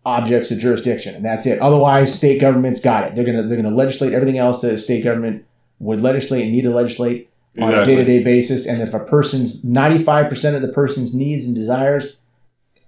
[0.04, 1.58] objects of jurisdiction, and that's it.
[1.60, 3.14] Otherwise, state governments got it.
[3.14, 5.44] They're gonna they're gonna legislate everything else that a state government
[5.80, 7.28] would legislate and need to legislate
[7.60, 8.66] on a day to day basis.
[8.66, 12.16] And if a person's ninety five percent of the person's needs and desires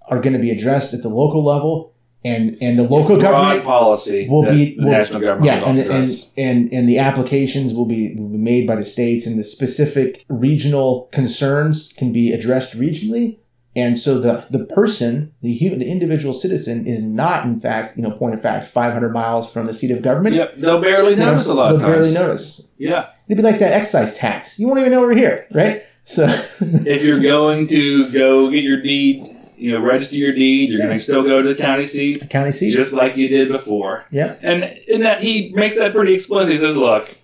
[0.07, 4.27] are going to be addressed at the local level, and and the local government policy
[4.27, 7.85] will that be the will- national government yeah, and, and and and the applications will
[7.85, 12.77] be will be made by the states, and the specific regional concerns can be addressed
[12.77, 13.39] regionally.
[13.75, 18.03] And so the the person, the hu- the individual citizen, is not in fact, you
[18.03, 20.35] know, point of fact, 500 miles from the seat of government.
[20.35, 22.13] Yep, they'll barely You know, notice a lot of they'll times.
[22.13, 22.67] barely notice.
[22.77, 24.57] Yeah, It'd be like that excise tax.
[24.57, 25.83] You won't even know we're here, right?
[26.05, 26.25] So
[26.59, 29.23] if you're going to go get your deed,
[29.57, 32.27] you know, register your deed, you're going to still go to the county seat, The
[32.27, 32.71] county seat.
[32.71, 34.05] just like you did before.
[34.09, 34.35] yeah.
[34.41, 36.53] And in that he makes that pretty explicit.
[36.53, 37.15] He says, "Look,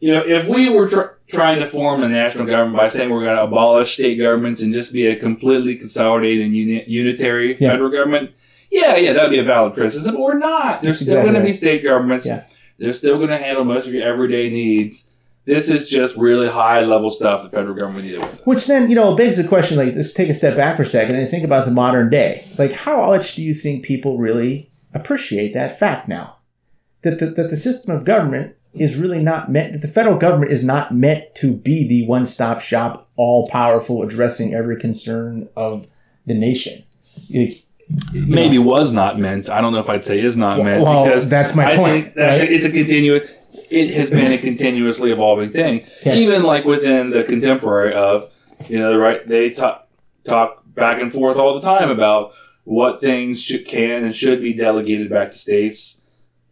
[0.00, 3.24] you know, if we were tr- trying to form a national government by saying we're
[3.24, 7.70] going to abolish state governments and just be a completely consolidated and uni- unitary Yeah.
[7.70, 8.30] federal government,
[8.70, 10.14] yeah, yeah, that'd be a valid criticism.
[10.14, 10.82] But we're not.
[10.82, 12.26] There's That's still exactly going to be state governments.
[12.26, 12.44] Yeah.
[12.78, 15.10] They're still going to handle most of your everyday needs.
[15.46, 18.42] This is just really high level stuff the federal government deal with.
[18.46, 20.86] Which then, you know, begs the question like, let's take a step back for a
[20.86, 22.44] second and think about the modern day.
[22.58, 26.36] Like, how much do you think people really appreciate that fact now?
[27.02, 30.52] That the, that the system of government is really not meant, that the federal government
[30.52, 35.86] is not meant to be the one stop shop, all powerful, addressing every concern of
[36.26, 36.84] the nation.
[37.34, 37.64] Like,
[38.12, 39.48] you know, Maybe was not meant.
[39.48, 42.14] I don't know if I'd say is not meant well, because that's my I point.
[42.14, 42.50] that's right?
[42.50, 43.30] a, it's a continuous.
[43.70, 48.30] It has been a continuously evolving thing, even like within the contemporary of,
[48.68, 49.26] you know, right?
[49.26, 49.88] They talk
[50.24, 52.32] talk back and forth all the time about
[52.64, 55.97] what things should, can and should be delegated back to states.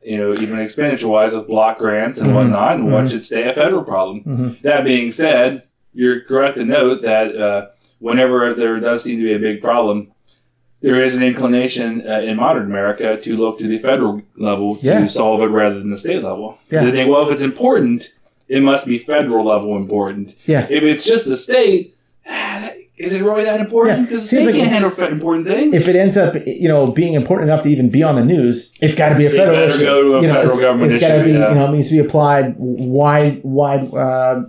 [0.07, 2.35] You know, even expenditure wise with block grants and Mhm.
[2.35, 3.11] whatnot, and what Mhm.
[3.11, 4.23] should stay a federal problem.
[4.25, 4.63] Mhm.
[4.63, 7.67] That being said, you're correct to note that uh,
[7.99, 10.09] whenever there does seem to be a big problem,
[10.81, 14.87] there is an inclination uh, in modern America to look to the federal level to
[14.87, 15.07] Yeah.
[15.07, 16.59] solve it rather than the state level.
[16.71, 16.85] Yeah.
[16.85, 18.13] They think, well, if it's important,
[18.49, 20.35] it must be federal level important.
[20.47, 20.67] Yeah.
[20.71, 21.95] If it's just the state,
[22.29, 24.09] ah, that- is it really that important?
[24.09, 25.75] Because the Seems state like- can't handle fe- important things.
[25.75, 28.73] if it ends up, you know, being important enough to even be on the news,
[28.81, 29.85] it's got to be a federal better issue.
[29.85, 31.49] go to a you know, federal it's, government it's gotta be, yeah.
[31.51, 34.45] you know, it needs to be applied wide, wide, uh,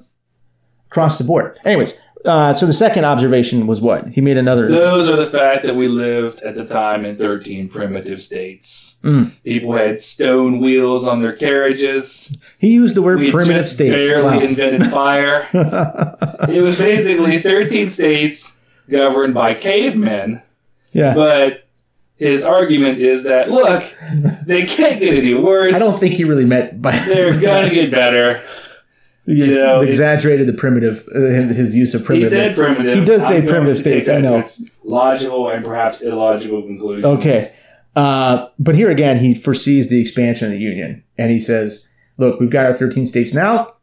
[0.90, 1.60] across the board.
[1.66, 4.70] Anyways, uh, so the second observation was what he made another.
[4.70, 9.00] Those are the fact that we lived at the time in 13 primitive states.
[9.04, 9.32] Mm.
[9.44, 12.36] People had stone wheels on their carriages.
[12.60, 13.96] He used the word We primitive just states.
[13.96, 14.44] barely Wow.
[14.44, 15.48] invented fire.
[15.54, 18.60] it was basically 13 states
[18.90, 20.42] governed by cavemen.
[20.94, 21.64] yeah, But
[22.18, 23.84] his argument is that, look,
[24.46, 25.76] they can't get any worse.
[25.76, 26.98] I don't think he really meant by.
[27.00, 28.42] they're going to get better.
[29.28, 32.32] You know, exaggerated the primitive, uh, his use of He primitive.
[32.32, 32.98] said primitive.
[32.98, 34.44] He does say I'm primitive states, I know.
[34.84, 37.06] Logical and perhaps illogical conclusions.
[37.06, 37.54] Okay.
[37.96, 41.04] Uh, but here again, he foresees the expansion of the Union.
[41.18, 43.74] And he says, look, we've got our 13 states now.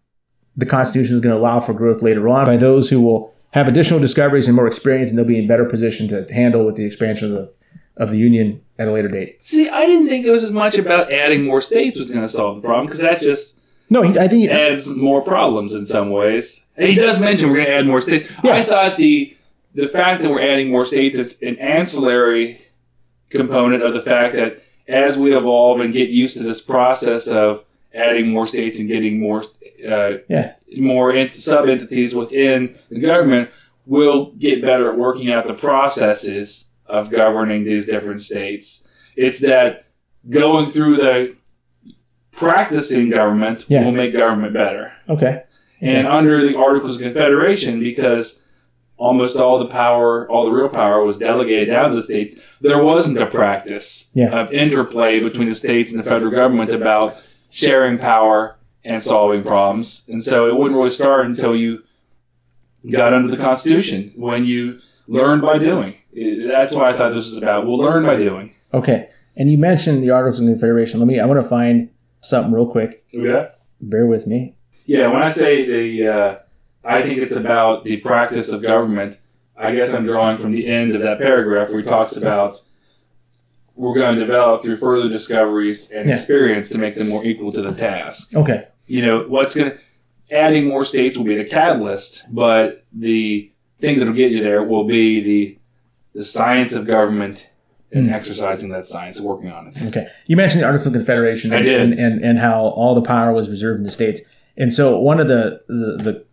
[0.57, 3.69] The Constitution is going to allow for growth later on by those who will have
[3.69, 6.85] additional discoveries and more experience, and they'll be in better position to handle with the
[6.85, 7.55] expansion of the,
[8.03, 9.45] of the Union at a later date.
[9.45, 12.29] See, I didn't think it was as much about adding more states was going to
[12.29, 13.61] solve the problem because that just
[13.91, 16.67] No, he, I think he, adds more problems in some ways.
[16.77, 18.33] And he does mention we're going to add more states.
[18.43, 18.55] Yeah.
[18.55, 19.37] I thought the
[19.75, 22.59] the fact that we're adding more states is an ancillary
[23.31, 27.65] component of the fact that as we evolve and get used to this process of
[27.93, 29.43] adding more states and getting more
[29.89, 30.53] uh, Yeah.
[30.79, 33.51] more ent- sub entities within the government,
[33.87, 38.87] we'll get better at working out the processes of governing these different states.
[39.17, 39.87] It's that
[40.29, 41.37] going through the
[42.37, 43.85] practicing government Yeah.
[43.85, 44.93] will make government better.
[45.09, 45.43] Okay.
[45.81, 48.41] And under the Articles of Confederation, because
[48.97, 52.83] almost all the power, all the real power was delegated down to the states, there
[52.83, 54.29] wasn't a practice Yeah.
[54.31, 57.17] of interplay between the states and the federal government about
[57.51, 60.07] sharing power and solving problems.
[60.11, 61.81] And so it wouldn't really start until you
[62.91, 64.79] got under the Constitution, when you
[65.09, 65.95] learned by doing.
[66.47, 67.67] That's what I thought this was about.
[67.67, 68.55] We'll learn by doing.
[68.73, 69.09] Okay.
[69.37, 71.01] And you mentioned the Articles of Confederation.
[71.01, 71.19] Let me.
[71.19, 71.89] I want to find
[72.25, 73.05] something real quick.
[73.15, 73.51] Okay.
[73.81, 74.57] Bear with me.
[74.87, 76.39] Yeah, when I say the, uh,
[76.85, 79.19] I think it's about the practice of government.
[79.57, 82.61] I guess I'm drawing from the end of that paragraph where he talks about
[83.77, 86.15] we're going to develop through further discoveries and Yeah.
[86.15, 88.35] experience to make them more equal to the task.
[88.37, 88.67] Okay.
[88.87, 89.79] You know, what's going to
[90.37, 93.51] adding more states will be the catalyst, but the
[93.81, 95.59] thing that'll get you there will be the
[96.15, 97.51] the science of government
[97.95, 98.13] and Hmm.
[98.15, 99.81] exercising that science, working on it.
[99.85, 100.09] Okay.
[100.27, 101.81] You mentioned the Articles of Confederation I and, did.
[101.81, 104.21] and, and, and how all the power was reserved in the states.
[104.57, 106.25] And so one of the, the, the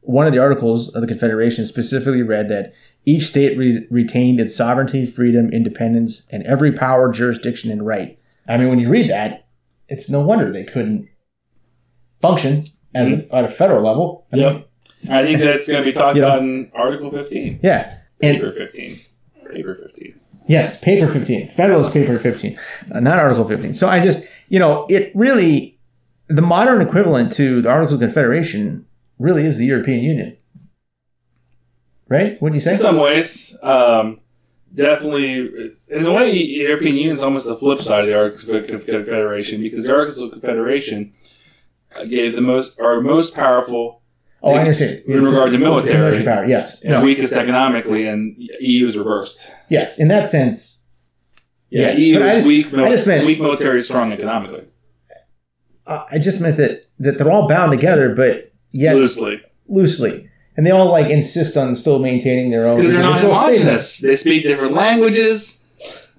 [0.00, 2.72] one of the articles of the Confederation specifically read that
[3.06, 8.18] each state re- retained its sovereignty, freedom, independence, and every power, jurisdiction, and right.
[8.46, 9.46] I mean, when you read that,
[9.88, 11.08] it's no wonder they couldn't
[12.20, 14.26] function as a, at a federal level.
[14.32, 14.68] I mean, Yep.
[15.10, 17.60] I think that's going to be talked You know- about in Article 15.
[17.62, 17.98] Yeah.
[18.22, 18.98] And Paper 15.
[19.52, 20.20] Paper 15.
[20.46, 21.48] Yes, paper 15.
[21.48, 22.58] Federalist paper 15,
[22.92, 23.74] uh, not Article 15.
[23.74, 25.78] So I just, you know, it really,
[26.28, 28.86] the modern equivalent to the Articles of Confederation
[29.18, 30.36] really is the European Union.
[32.08, 32.40] Right?
[32.42, 32.72] Wouldn't you say?
[32.72, 34.20] In some ways, um,
[34.74, 38.48] definitely, in a way, the European Union is almost the flip side of the Articles
[38.48, 41.14] of Confederation because the Articles of Confederation
[42.08, 44.02] gave the most, our most powerful
[44.44, 45.02] oh, I understand.
[45.06, 45.98] In regard to It's- it's military.
[46.00, 46.82] military power, yes.
[46.82, 49.46] and No, weakest economically, and EU is reversed.
[49.68, 50.82] yes, in that sense,
[51.70, 54.62] Yeah, Yes, EU but I is just- weak, I just meant- weak military, strong economically.
[55.86, 59.40] uh, I just meant that, that they're all bound together, but yet Loosely.
[59.68, 60.28] loosely.
[60.56, 62.76] And they all like insist on still maintaining their own.
[62.76, 63.58] Because they're not individual status.
[63.58, 63.98] homogenous.
[63.98, 65.64] They speak different languages.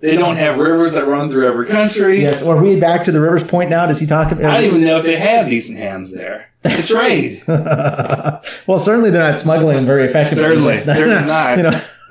[0.01, 2.21] They don't have rivers that run through every country.
[2.21, 3.85] Yes, or read back to the Rivers Point now.
[3.85, 4.51] Does he talk about?
[4.51, 6.47] I don't even know if they have decent hams there.
[6.69, 7.43] To trade.
[7.47, 10.37] well, certainly they're not smuggling them very effectively.
[10.43, 11.57] Certainly, certainly not.
[11.57, 11.63] You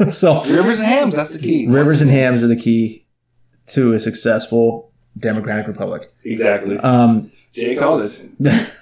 [0.07, 1.67] know, so Rivers and hams, that's the key.
[1.69, 3.07] rivers and hams are the key
[3.69, 6.13] to a successful democratic republic.
[6.25, 6.79] Exactly.
[6.79, 8.21] Um, Jay called it.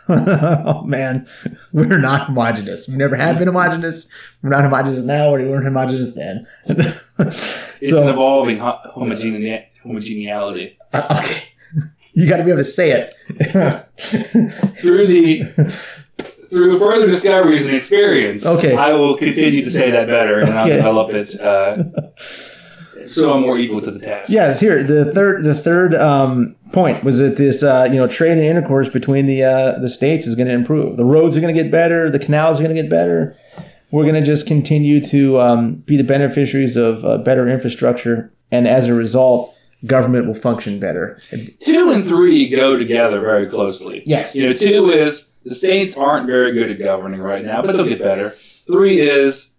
[0.08, 1.26] oh man,
[1.74, 2.88] we're not homogenous.
[2.88, 4.10] We never have been homogenous.
[4.42, 6.46] We're not homogenous now, or we weren't homogenous then.
[6.66, 10.78] It's an evolving ho- homogene- homogeneity.
[10.94, 11.42] uh, okay,
[12.14, 13.14] you got to be able to say it.
[14.80, 15.44] Through the
[16.50, 18.76] through further discoveries and experience, Okay.
[18.76, 21.84] I will continue to say that better and I'll develop it uh,
[23.08, 24.30] so I'm more equal to the task.
[24.30, 28.32] Yes, here the third the third um, point was that this uh, you know trade
[28.32, 30.96] and intercourse between the uh, the states is going to improve.
[30.96, 32.10] The roads are going to get better.
[32.10, 33.36] The canals are going to get better.
[33.90, 38.66] We're going to just continue to um, be the beneficiaries of uh, better infrastructure, and
[38.66, 39.54] as a result,
[39.84, 41.18] government will function better.
[41.60, 44.02] Two and three go together very closely.
[44.06, 44.34] Yes.
[44.34, 47.86] You know, two is the states aren't very good at governing right now, but they'll
[47.88, 48.34] get better.
[48.70, 49.54] Three is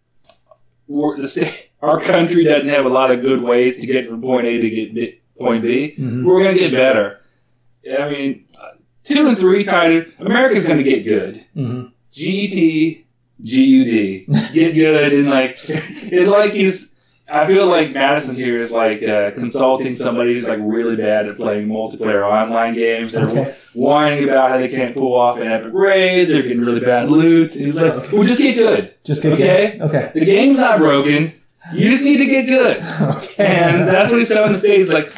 [0.87, 4.21] we're, the state, our country doesn't have a lot of good ways to get from
[4.21, 5.95] point A to get B, point B.
[5.97, 6.23] Mhm.
[6.23, 7.19] We're going to get better.
[7.99, 8.45] I mean,
[9.03, 10.13] two and three tied.
[10.19, 11.43] America's going to get good.
[11.55, 11.91] Mhm.
[12.13, 13.03] GET,
[13.43, 16.92] GUD, get good, and like it's like he's.
[17.33, 21.37] I feel like Madison here is like uh, consulting somebody who's like really bad at
[21.37, 23.13] playing multiplayer online games.
[23.13, 23.55] They're Okay.
[23.73, 26.25] whining about how they can't pull off an epic raid.
[26.29, 27.55] They're getting really bad loot.
[27.55, 28.93] And he's like, "Well, just get good.
[29.03, 29.41] Just get good.
[29.41, 29.79] Okay.
[29.81, 30.11] Okay.
[30.13, 31.31] The game's not broken.
[31.73, 32.77] You just need to get good."
[33.17, 33.45] Okay.
[33.45, 34.89] And that's what he's telling the states.
[34.89, 35.11] Like,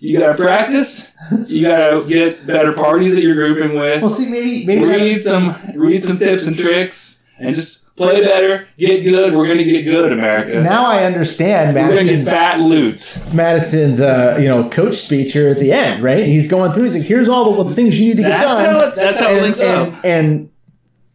[0.00, 1.12] you gotta practice.
[1.46, 4.02] You gotta get better parties that you're grouping with.
[4.02, 8.68] well, see, maybe maybe read some read some tips and tricks and just play better,
[8.78, 9.34] get good.
[9.34, 10.62] We're gonna get good, America.
[10.62, 13.18] now I understand We're gonna get Madison's fat loot.
[13.32, 16.24] Madison's uh, you know coach speech here at the end, right?
[16.24, 16.84] He's going through.
[16.84, 19.20] He's like, "Here's all the things you need to get That's done." how it, that's
[19.20, 20.04] how it and, links and, up.
[20.04, 20.50] and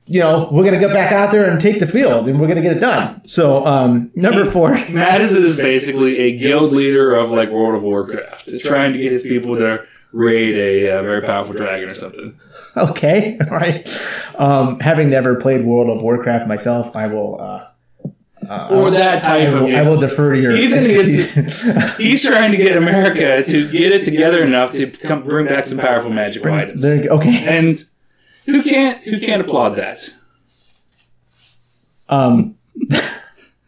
[0.06, 2.62] you know we're gonna get back out there and take the field, and we're gonna
[2.62, 3.26] get it done.
[3.28, 8.60] So um, number four, Madison is basically a guild leader of like World of Warcraft,
[8.60, 9.86] trying to get his people to
[10.16, 12.40] raid a uh, very powerful dragon or something.
[12.78, 13.88] okay, all right.
[14.38, 17.40] Um, having never played World of Warcraft myself, I will.
[17.40, 17.68] Uh,
[18.50, 20.56] uh, Or that type I will, of I will defer to your.
[20.56, 21.98] He's get.
[21.98, 25.80] He's trying to get America to get it together enough to come bring back some
[25.80, 26.82] powerful magical items.
[26.82, 27.10] There.
[27.10, 27.44] Okay.
[27.48, 27.84] And
[28.46, 30.10] who can't who can't applaud that?
[32.08, 32.58] Um,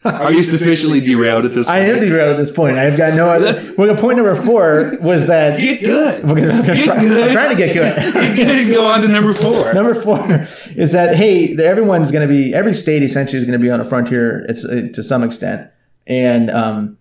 [0.07, 1.79] Are you sufficiently derailed at this point?
[1.79, 2.77] I am derailed at this point.
[2.77, 3.45] I've got no other.
[3.45, 5.59] That's- Well, point number four was that.
[5.59, 6.23] Get good.
[6.23, 7.27] We're gonna- I'm, gonna Get try, good.
[7.27, 8.13] I'm trying to get good.
[8.35, 9.73] Get good and go on to number four.
[9.73, 13.59] Number four is that hey, the- everyone's going to be every state essentially is going
[13.59, 14.45] to be on a frontier.
[14.49, 15.69] It's uh, to some extent,
[16.05, 16.97] and um,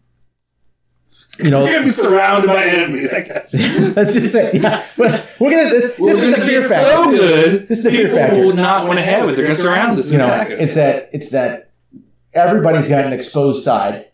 [1.38, 3.52] you know You're gonna be surrounded by enemies, I guess.
[3.94, 4.54] that's just it.
[4.62, 5.64] Yeah, but we're gonna.
[5.68, 6.90] This, We're this is the fear factor.
[6.90, 7.68] so good.
[7.68, 8.10] This is the fear factor.
[8.10, 8.46] people factor.
[8.46, 9.36] will not want to have it.
[9.36, 10.60] They're gonna surround us you know, attack us.
[10.60, 11.72] it's that it's that
[12.36, 14.06] everybody's got an exposed side,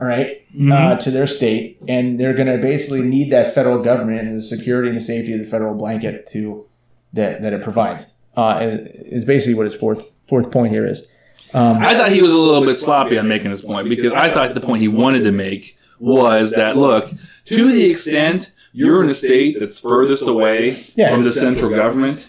[0.00, 0.72] all right, Mm-hmm.
[0.72, 4.42] uh, to their state, and they're going to basically need that federal government and the
[4.42, 6.66] security and the safety of the federal blanket to
[7.12, 8.14] that that it provides.
[8.36, 11.12] Uh, is basically what his fourth fourth point here is.
[11.52, 14.30] Um, I thought he was a little bit sloppy on making this point because I
[14.30, 17.10] thought the point he wanted to make was that look,
[17.44, 21.10] to the extent you're in a state that's furthest away Yeah.
[21.12, 22.26] from the central government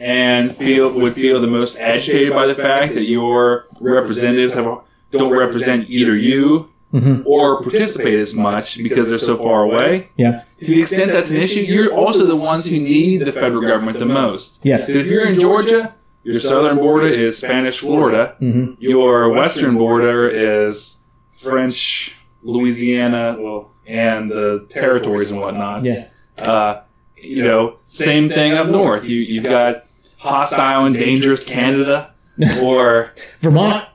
[0.00, 4.80] and feel would feel the most agitated by the fact that your representatives have
[5.10, 7.22] don't represent either you Mhm.
[7.24, 10.08] or participate as much because they're so far away.
[10.16, 10.42] yeah.
[10.58, 13.98] To the extent that's an issue, you're also the ones who need the federal government
[13.98, 14.60] the most.
[14.62, 14.88] Yes.
[14.90, 18.34] if you're in Georgia, your southern border is Spanish Florida.
[18.42, 18.76] Mhm.
[18.78, 20.98] Your western border is
[21.32, 25.84] French Louisiana, well, and the territories and whatnot.
[25.84, 26.04] Yeah.
[26.38, 26.80] Uh,
[27.22, 29.06] you know, same thing up north.
[29.08, 29.84] You you've got
[30.18, 32.12] hostile and dangerous Canada,
[32.62, 33.88] or Vermont.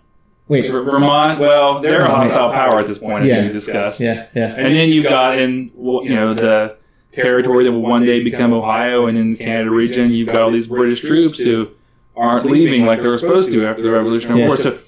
[0.47, 0.71] Wait.
[0.71, 1.39] Ver- Vermont.
[1.39, 3.23] Well, they're a hostile power at this point.
[3.25, 3.33] I Yeah.
[3.35, 3.99] think we discussed.
[3.99, 4.27] Yeah.
[4.33, 4.53] Yeah.
[4.55, 6.77] And then you've got in you know the
[7.11, 10.51] territory that will one day become Ohio, and in the Canada region, you've got all
[10.51, 11.67] these British troops who
[12.15, 14.45] aren't leaving like they were supposed to after the Revolutionary.
[14.47, 14.55] War.
[14.57, 14.79] So,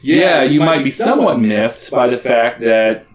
[0.00, 3.06] yeah, you might be somewhat miffed by the fact that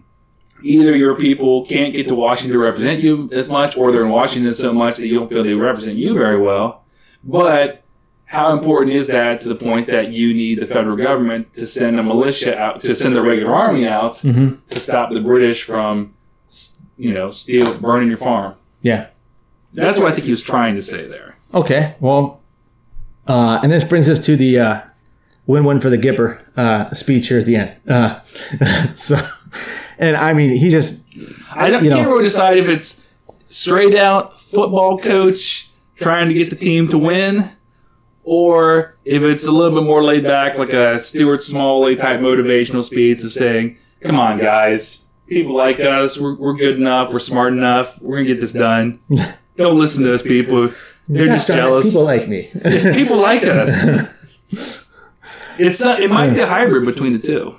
[0.61, 4.09] either your people can't get to Washington to represent you as much, or they're in
[4.11, 6.83] Washington so much that you don't feel they represent you very well.
[7.23, 7.83] But
[8.25, 11.99] how important is that to the point that you need the federal government to send
[11.99, 14.57] a militia out, to send the regular army out Mhm.
[14.69, 16.13] to stop the British from,
[16.97, 18.53] you know, steal, burning your farm?
[18.81, 19.07] Yeah.
[19.73, 21.35] That's what I think he was trying to say there.
[21.53, 21.95] Okay.
[21.99, 22.39] Well,
[23.27, 24.79] uh, and this brings us to the uh,
[25.47, 27.71] win-win for the Gipper uh, speech here at the end.
[27.87, 28.19] Uh,
[28.95, 29.17] so,
[29.99, 31.05] and I mean, he just
[31.53, 33.07] I don't, You know- can't decide if it's
[33.47, 37.49] straight out football coach trying to get the team to win,
[38.23, 42.83] or if it's a little bit more laid back, like a Stuart Smalley type motivational
[42.83, 46.17] speech of saying, "Come on, guys, people like us.
[46.17, 47.11] We're, we're good enough.
[47.13, 48.01] We're smart enough.
[48.01, 48.99] We're gonna get this done.
[49.57, 50.69] Don't listen to those people.
[51.09, 51.85] They're just Gosh darn it, jealous.
[51.89, 52.51] People like me.
[52.93, 54.15] People like us."
[55.61, 57.58] It's a, it might be a hybrid between the two.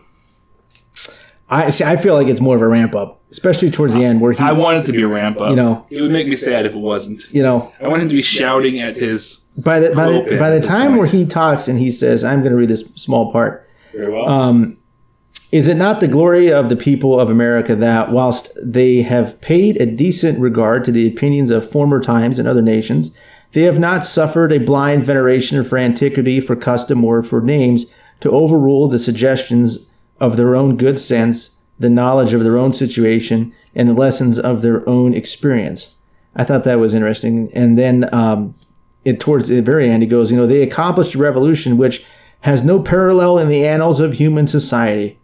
[1.51, 1.84] I see.
[1.84, 4.38] I feel like it's more of a ramp up, especially towards the end, where he,
[4.38, 5.51] I want it to be a ramp up.
[5.51, 7.24] you know, it would make me sad if it wasn't.
[7.32, 10.51] you know, I want him to be shouting at his by the by the, by
[10.51, 10.98] the time point.
[11.01, 14.28] where he talks and he says, "I'm going to read this small part." very well.
[14.28, 14.78] Um,
[15.51, 19.80] is it not the glory of the people of America that, whilst they have paid
[19.82, 23.11] a decent regard to the opinions of former times and other nations,
[23.53, 28.30] they have not suffered a blind veneration for antiquity, for custom, or for names to
[28.30, 29.89] overrule the suggestions
[30.20, 34.62] of their own good sense, the knowledge of their own situation, and the lessons of
[34.62, 35.96] their own experience?
[36.36, 37.50] I thought that was interesting.
[37.54, 38.54] And then um,
[39.04, 42.04] it towards the very end, he goes, you know, they accomplished a revolution which
[42.40, 45.18] has no parallel in the annals of human society.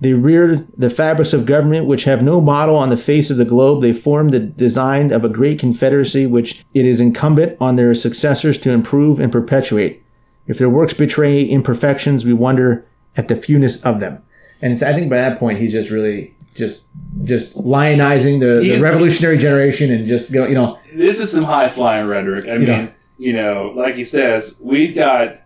[0.00, 3.44] They reared the fabrics of government which have no model on the face of the
[3.44, 3.80] globe.
[3.80, 8.58] They formed the design of a great confederacy which it is incumbent on their successors
[8.58, 10.02] to improve and perpetuate.
[10.46, 12.86] If their works betray imperfections, we wonder
[13.16, 14.22] at the fewness of them.
[14.64, 16.88] And it's, I think by that point, he's just really just
[17.24, 21.68] just lionizing the, the revolutionary generation and just go, you know, this is some high
[21.68, 22.48] flying rhetoric.
[22.48, 22.88] I mean, know.
[23.18, 25.42] you know, like he says, we've got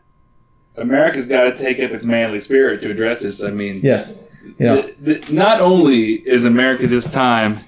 [0.77, 3.43] America's got to take up its manly spirit to address this.
[3.43, 4.14] I mean, yes,
[4.57, 4.89] you know,
[5.33, 7.64] not only is America this time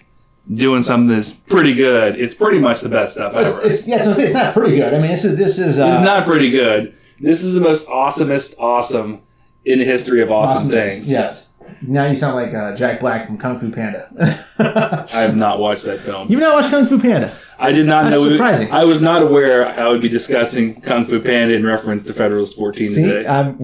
[0.54, 3.48] doing something that's pretty good, it's pretty much the best stuff ever.
[3.48, 4.94] it's, it's yeah, so it's not pretty good.
[4.94, 6.94] I mean, this is this is uh, It's not pretty good.
[7.18, 9.22] This is the most awesomest awesome
[9.64, 10.94] in the history of awesome awesomeness.
[10.94, 11.10] things.
[11.12, 11.46] Yes.
[11.82, 14.08] Now you sound like uh, Jack Black from Kung Fu Panda.
[15.12, 16.28] I have not watched that film.
[16.30, 17.32] You've not watched Kung Fu Panda?
[17.58, 18.30] I did not That's know.
[18.30, 18.70] surprising.
[18.72, 22.56] I was not aware I would be discussing Kung Fu Panda in reference to Federalist
[22.56, 23.24] 14 See, today.
[23.26, 23.56] um,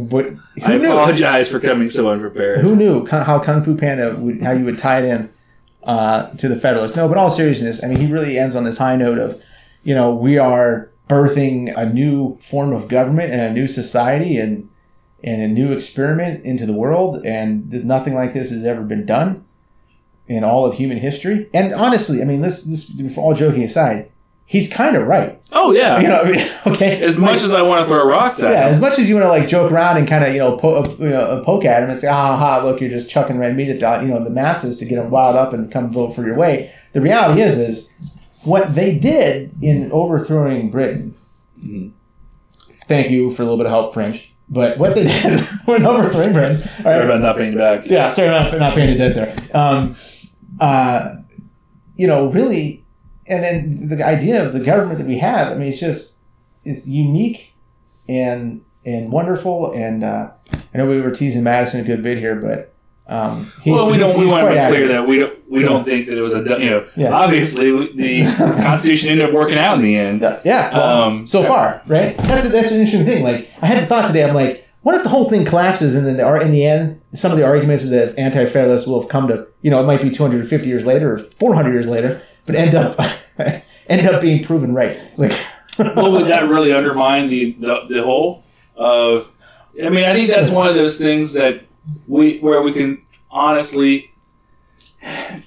[0.63, 0.85] I knew?
[0.93, 2.61] apologize for coming so unprepared.
[2.61, 5.31] Who knew how Kung Fu Panda would, how you would tie it in
[5.83, 6.95] uh, to the Federalist?
[6.97, 9.43] No, but all seriousness, I mean, he really ends on this high note of,
[9.83, 14.69] you know, we are birthing a new form of government and a new society and
[15.23, 19.45] and a new experiment into the world, and nothing like this has ever been done
[20.29, 21.49] in all of human history.
[21.55, 24.11] And honestly, I mean, this this for all joking aside,
[24.45, 25.41] he's kind of right.
[25.53, 26.01] Oh yeah.
[26.01, 27.03] You know, I mean, okay.
[27.03, 28.75] as much as I want to throw rocks at yeah, him.
[28.75, 30.85] as much as you want to like joke around and kind of you know, po-
[30.99, 33.69] you know poke at him and say, ah, ha, look, you're just chucking red meat
[33.71, 36.25] at the you know the masses to get them wild up and come vote for
[36.27, 36.73] your way.
[36.93, 37.93] The reality is, is
[38.43, 41.15] what they did in overthrowing Britain.
[41.63, 41.93] Mhm.
[42.89, 44.33] Thank you for a little bit of help, French.
[44.49, 46.63] But what they did when overthrowing Britain.
[46.83, 47.87] Sorry about not paying back.
[47.87, 49.61] Yeah, sorry not, not paying the debt there.
[49.61, 49.97] Um,
[50.61, 51.17] uh,
[51.97, 52.85] you know, really,
[53.27, 56.19] and then the idea of the government that we have, I mean, it's just
[56.65, 57.55] it's unique
[58.09, 59.73] and and wonderful.
[59.73, 60.31] And uh,
[60.73, 62.73] I know we were teasing Madison a good bit here, but
[63.09, 64.19] um, well, we don't.
[64.19, 64.89] We want to be clear accurate.
[64.89, 65.51] that we don't.
[65.51, 65.69] We Yeah.
[65.69, 66.39] don't think that it was a.
[66.41, 67.13] You know, Yeah.
[67.13, 68.25] obviously the
[68.63, 70.23] Constitution ended up working out in the end.
[70.23, 70.77] Yeah, yeah.
[70.77, 72.17] well, Um, so far, right?
[72.19, 73.23] That's that's an interesting thing.
[73.23, 74.25] Like I had the thought today.
[74.25, 77.01] I'm like, what if the whole thing collapses and then the, ar- in the end,
[77.15, 80.11] some of the arguments that anti-federalists will have come to, you know, it might be
[80.11, 82.99] 250 years later or 400 years later, but end up
[83.89, 84.99] end up being proven right.
[85.17, 85.33] Like,
[85.79, 88.43] well, would that really undermine the, the the whole
[88.75, 89.29] of?
[89.81, 91.61] I mean, I think that's one of those things that
[92.07, 94.13] we where we can honestly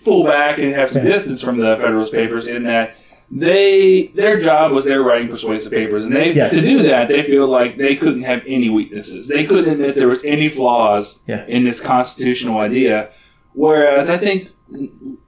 [0.04, 2.96] pull back and have some distance from the Federalist Papers in that
[3.32, 6.54] they their job was they're writing persuasive papers, and they Yes.
[6.54, 9.28] to do that they feel like they couldn't have any weaknesses.
[9.28, 11.46] They couldn't admit there was any flaws Yeah.
[11.48, 13.10] in this constitutional idea.
[13.54, 14.50] Whereas I think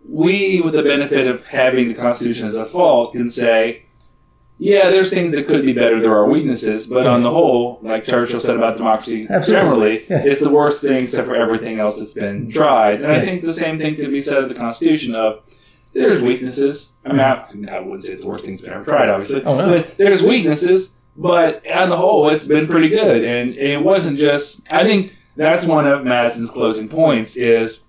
[0.08, 3.84] we, with the benefit of having the Constitution as a fault, can say,
[4.64, 6.00] yeah, there's things that could be better.
[6.00, 9.52] There are weaknesses, but on the whole, like Churchill said about democracy Absolutely.
[9.54, 10.24] generally, Yeah.
[10.24, 13.02] it's the worst thing except for everything else that's been tried.
[13.02, 15.42] And I think the same thing could be said of the Constitution of
[15.94, 16.94] there's weaknesses.
[17.04, 19.44] I mean, I, I wouldn't say it's the worst thing that's been ever tried, obviously,
[19.44, 19.68] Oh, no.
[19.82, 20.96] but there's weaknesses.
[21.18, 24.72] But on the whole, it's been pretty good, and it wasn't just.
[24.72, 27.36] I think that's one of Madison's closing points.
[27.36, 27.86] Is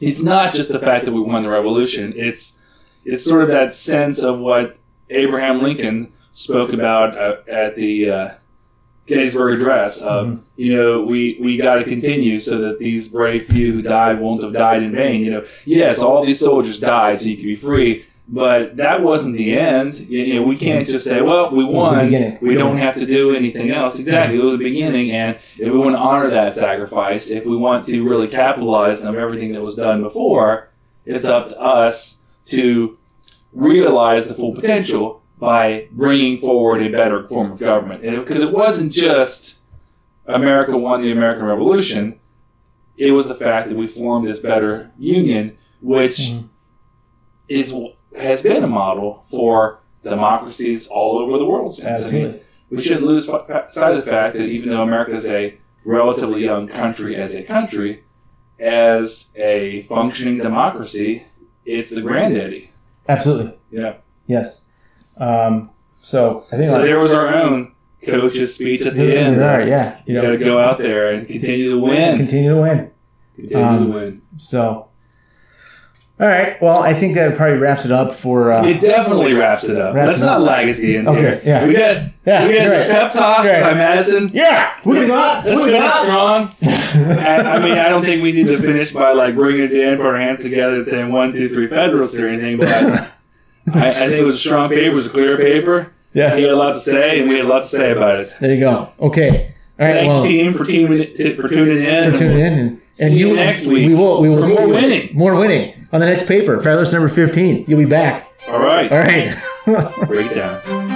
[0.00, 2.12] it's not just the fact that we won the revolution.
[2.16, 2.60] It's
[3.04, 4.76] it's sort of that sense of what
[5.10, 8.28] Abraham Lincoln spoke about uh, at the uh,
[9.06, 10.38] Gettysburg Address of Mhm.
[10.56, 14.42] you know we we got to continue so that these brave few who died won't
[14.42, 15.22] have died in vain.
[15.24, 18.04] You know, yes, all these soldiers died so you could be free.
[18.32, 19.98] But that wasn't the end.
[20.08, 22.12] You know, we can't just say, "Well, we won.
[22.40, 25.76] We don't have to do anything else." Exactly, it was the beginning, and if we
[25.76, 29.74] want to honor that sacrifice, if we want to really capitalize on everything that was
[29.74, 30.68] done before,
[31.04, 32.96] it's up to us to
[33.52, 38.02] realize the full potential by bringing forward a better form of government.
[38.02, 39.58] Because it wasn't just
[40.26, 42.18] America won the American Revolution;
[42.96, 46.44] it was the fact that we formed this better union, which Mhm.
[47.48, 47.74] is
[48.16, 52.04] has been a model for democracies all over the world since.
[52.04, 52.40] I mean,
[52.70, 56.44] we shouldn't lose fa- sight of the fact that even though America is a relatively
[56.44, 58.02] young country as a country,
[58.58, 61.24] as a functioning democracy,
[61.64, 62.69] it's the granddaddy.
[63.08, 63.54] Absolutely.
[63.70, 63.94] Yeah.
[64.26, 64.64] Yes.
[65.16, 65.70] Um,
[66.02, 67.72] so I think So like- there was our own
[68.06, 69.38] coach's speech at the end.
[69.40, 69.98] right, yeah.
[70.06, 72.16] You You know, got to go out there and continue to win.
[72.18, 72.90] continue to win.
[73.36, 74.22] Continue Um, to win.
[74.36, 74.86] So,
[76.20, 76.60] all right.
[76.60, 78.52] Well, I think that probably wraps it up for.
[78.52, 79.94] Uh, It definitely wraps it up.
[79.94, 80.46] Wraps Let's it not up.
[80.46, 81.40] lag at the end Okay, here.
[81.44, 81.66] yeah.
[81.66, 81.80] We got
[82.26, 82.90] yeah, we got you're this right.
[82.90, 83.62] pep talk right.
[83.62, 84.30] by Madison.
[84.34, 86.52] Yeah, we're Let's, gonna go let's We're finish gonna go out.
[86.52, 87.18] strong.
[87.18, 89.96] I, I mean, I don't think we need to finish by like bringing it in,
[89.96, 92.58] put our hands together, and saying one, two, three, Federalists or anything.
[92.58, 92.68] But
[93.74, 94.80] I, I think it was a strong paper.
[94.82, 95.92] It was a clear paper.
[96.12, 96.34] Yeah.
[96.36, 98.34] He had a lot to say, and we had a lot to say about it.
[98.40, 98.92] There you go.
[99.00, 99.54] Okay.
[99.78, 99.94] All right.
[99.94, 102.10] Thank well, you, team, for tuning in- for tuning in.
[102.12, 102.52] for tuning in.
[102.52, 104.20] And, and See you next week We will.
[104.20, 105.16] We will for see more winning.
[105.16, 106.56] More winning on the next paper.
[106.58, 107.64] Federalist number fifteen.
[107.68, 108.32] You'll be back.
[108.48, 110.06] All right, All right.
[110.08, 110.86] break it down.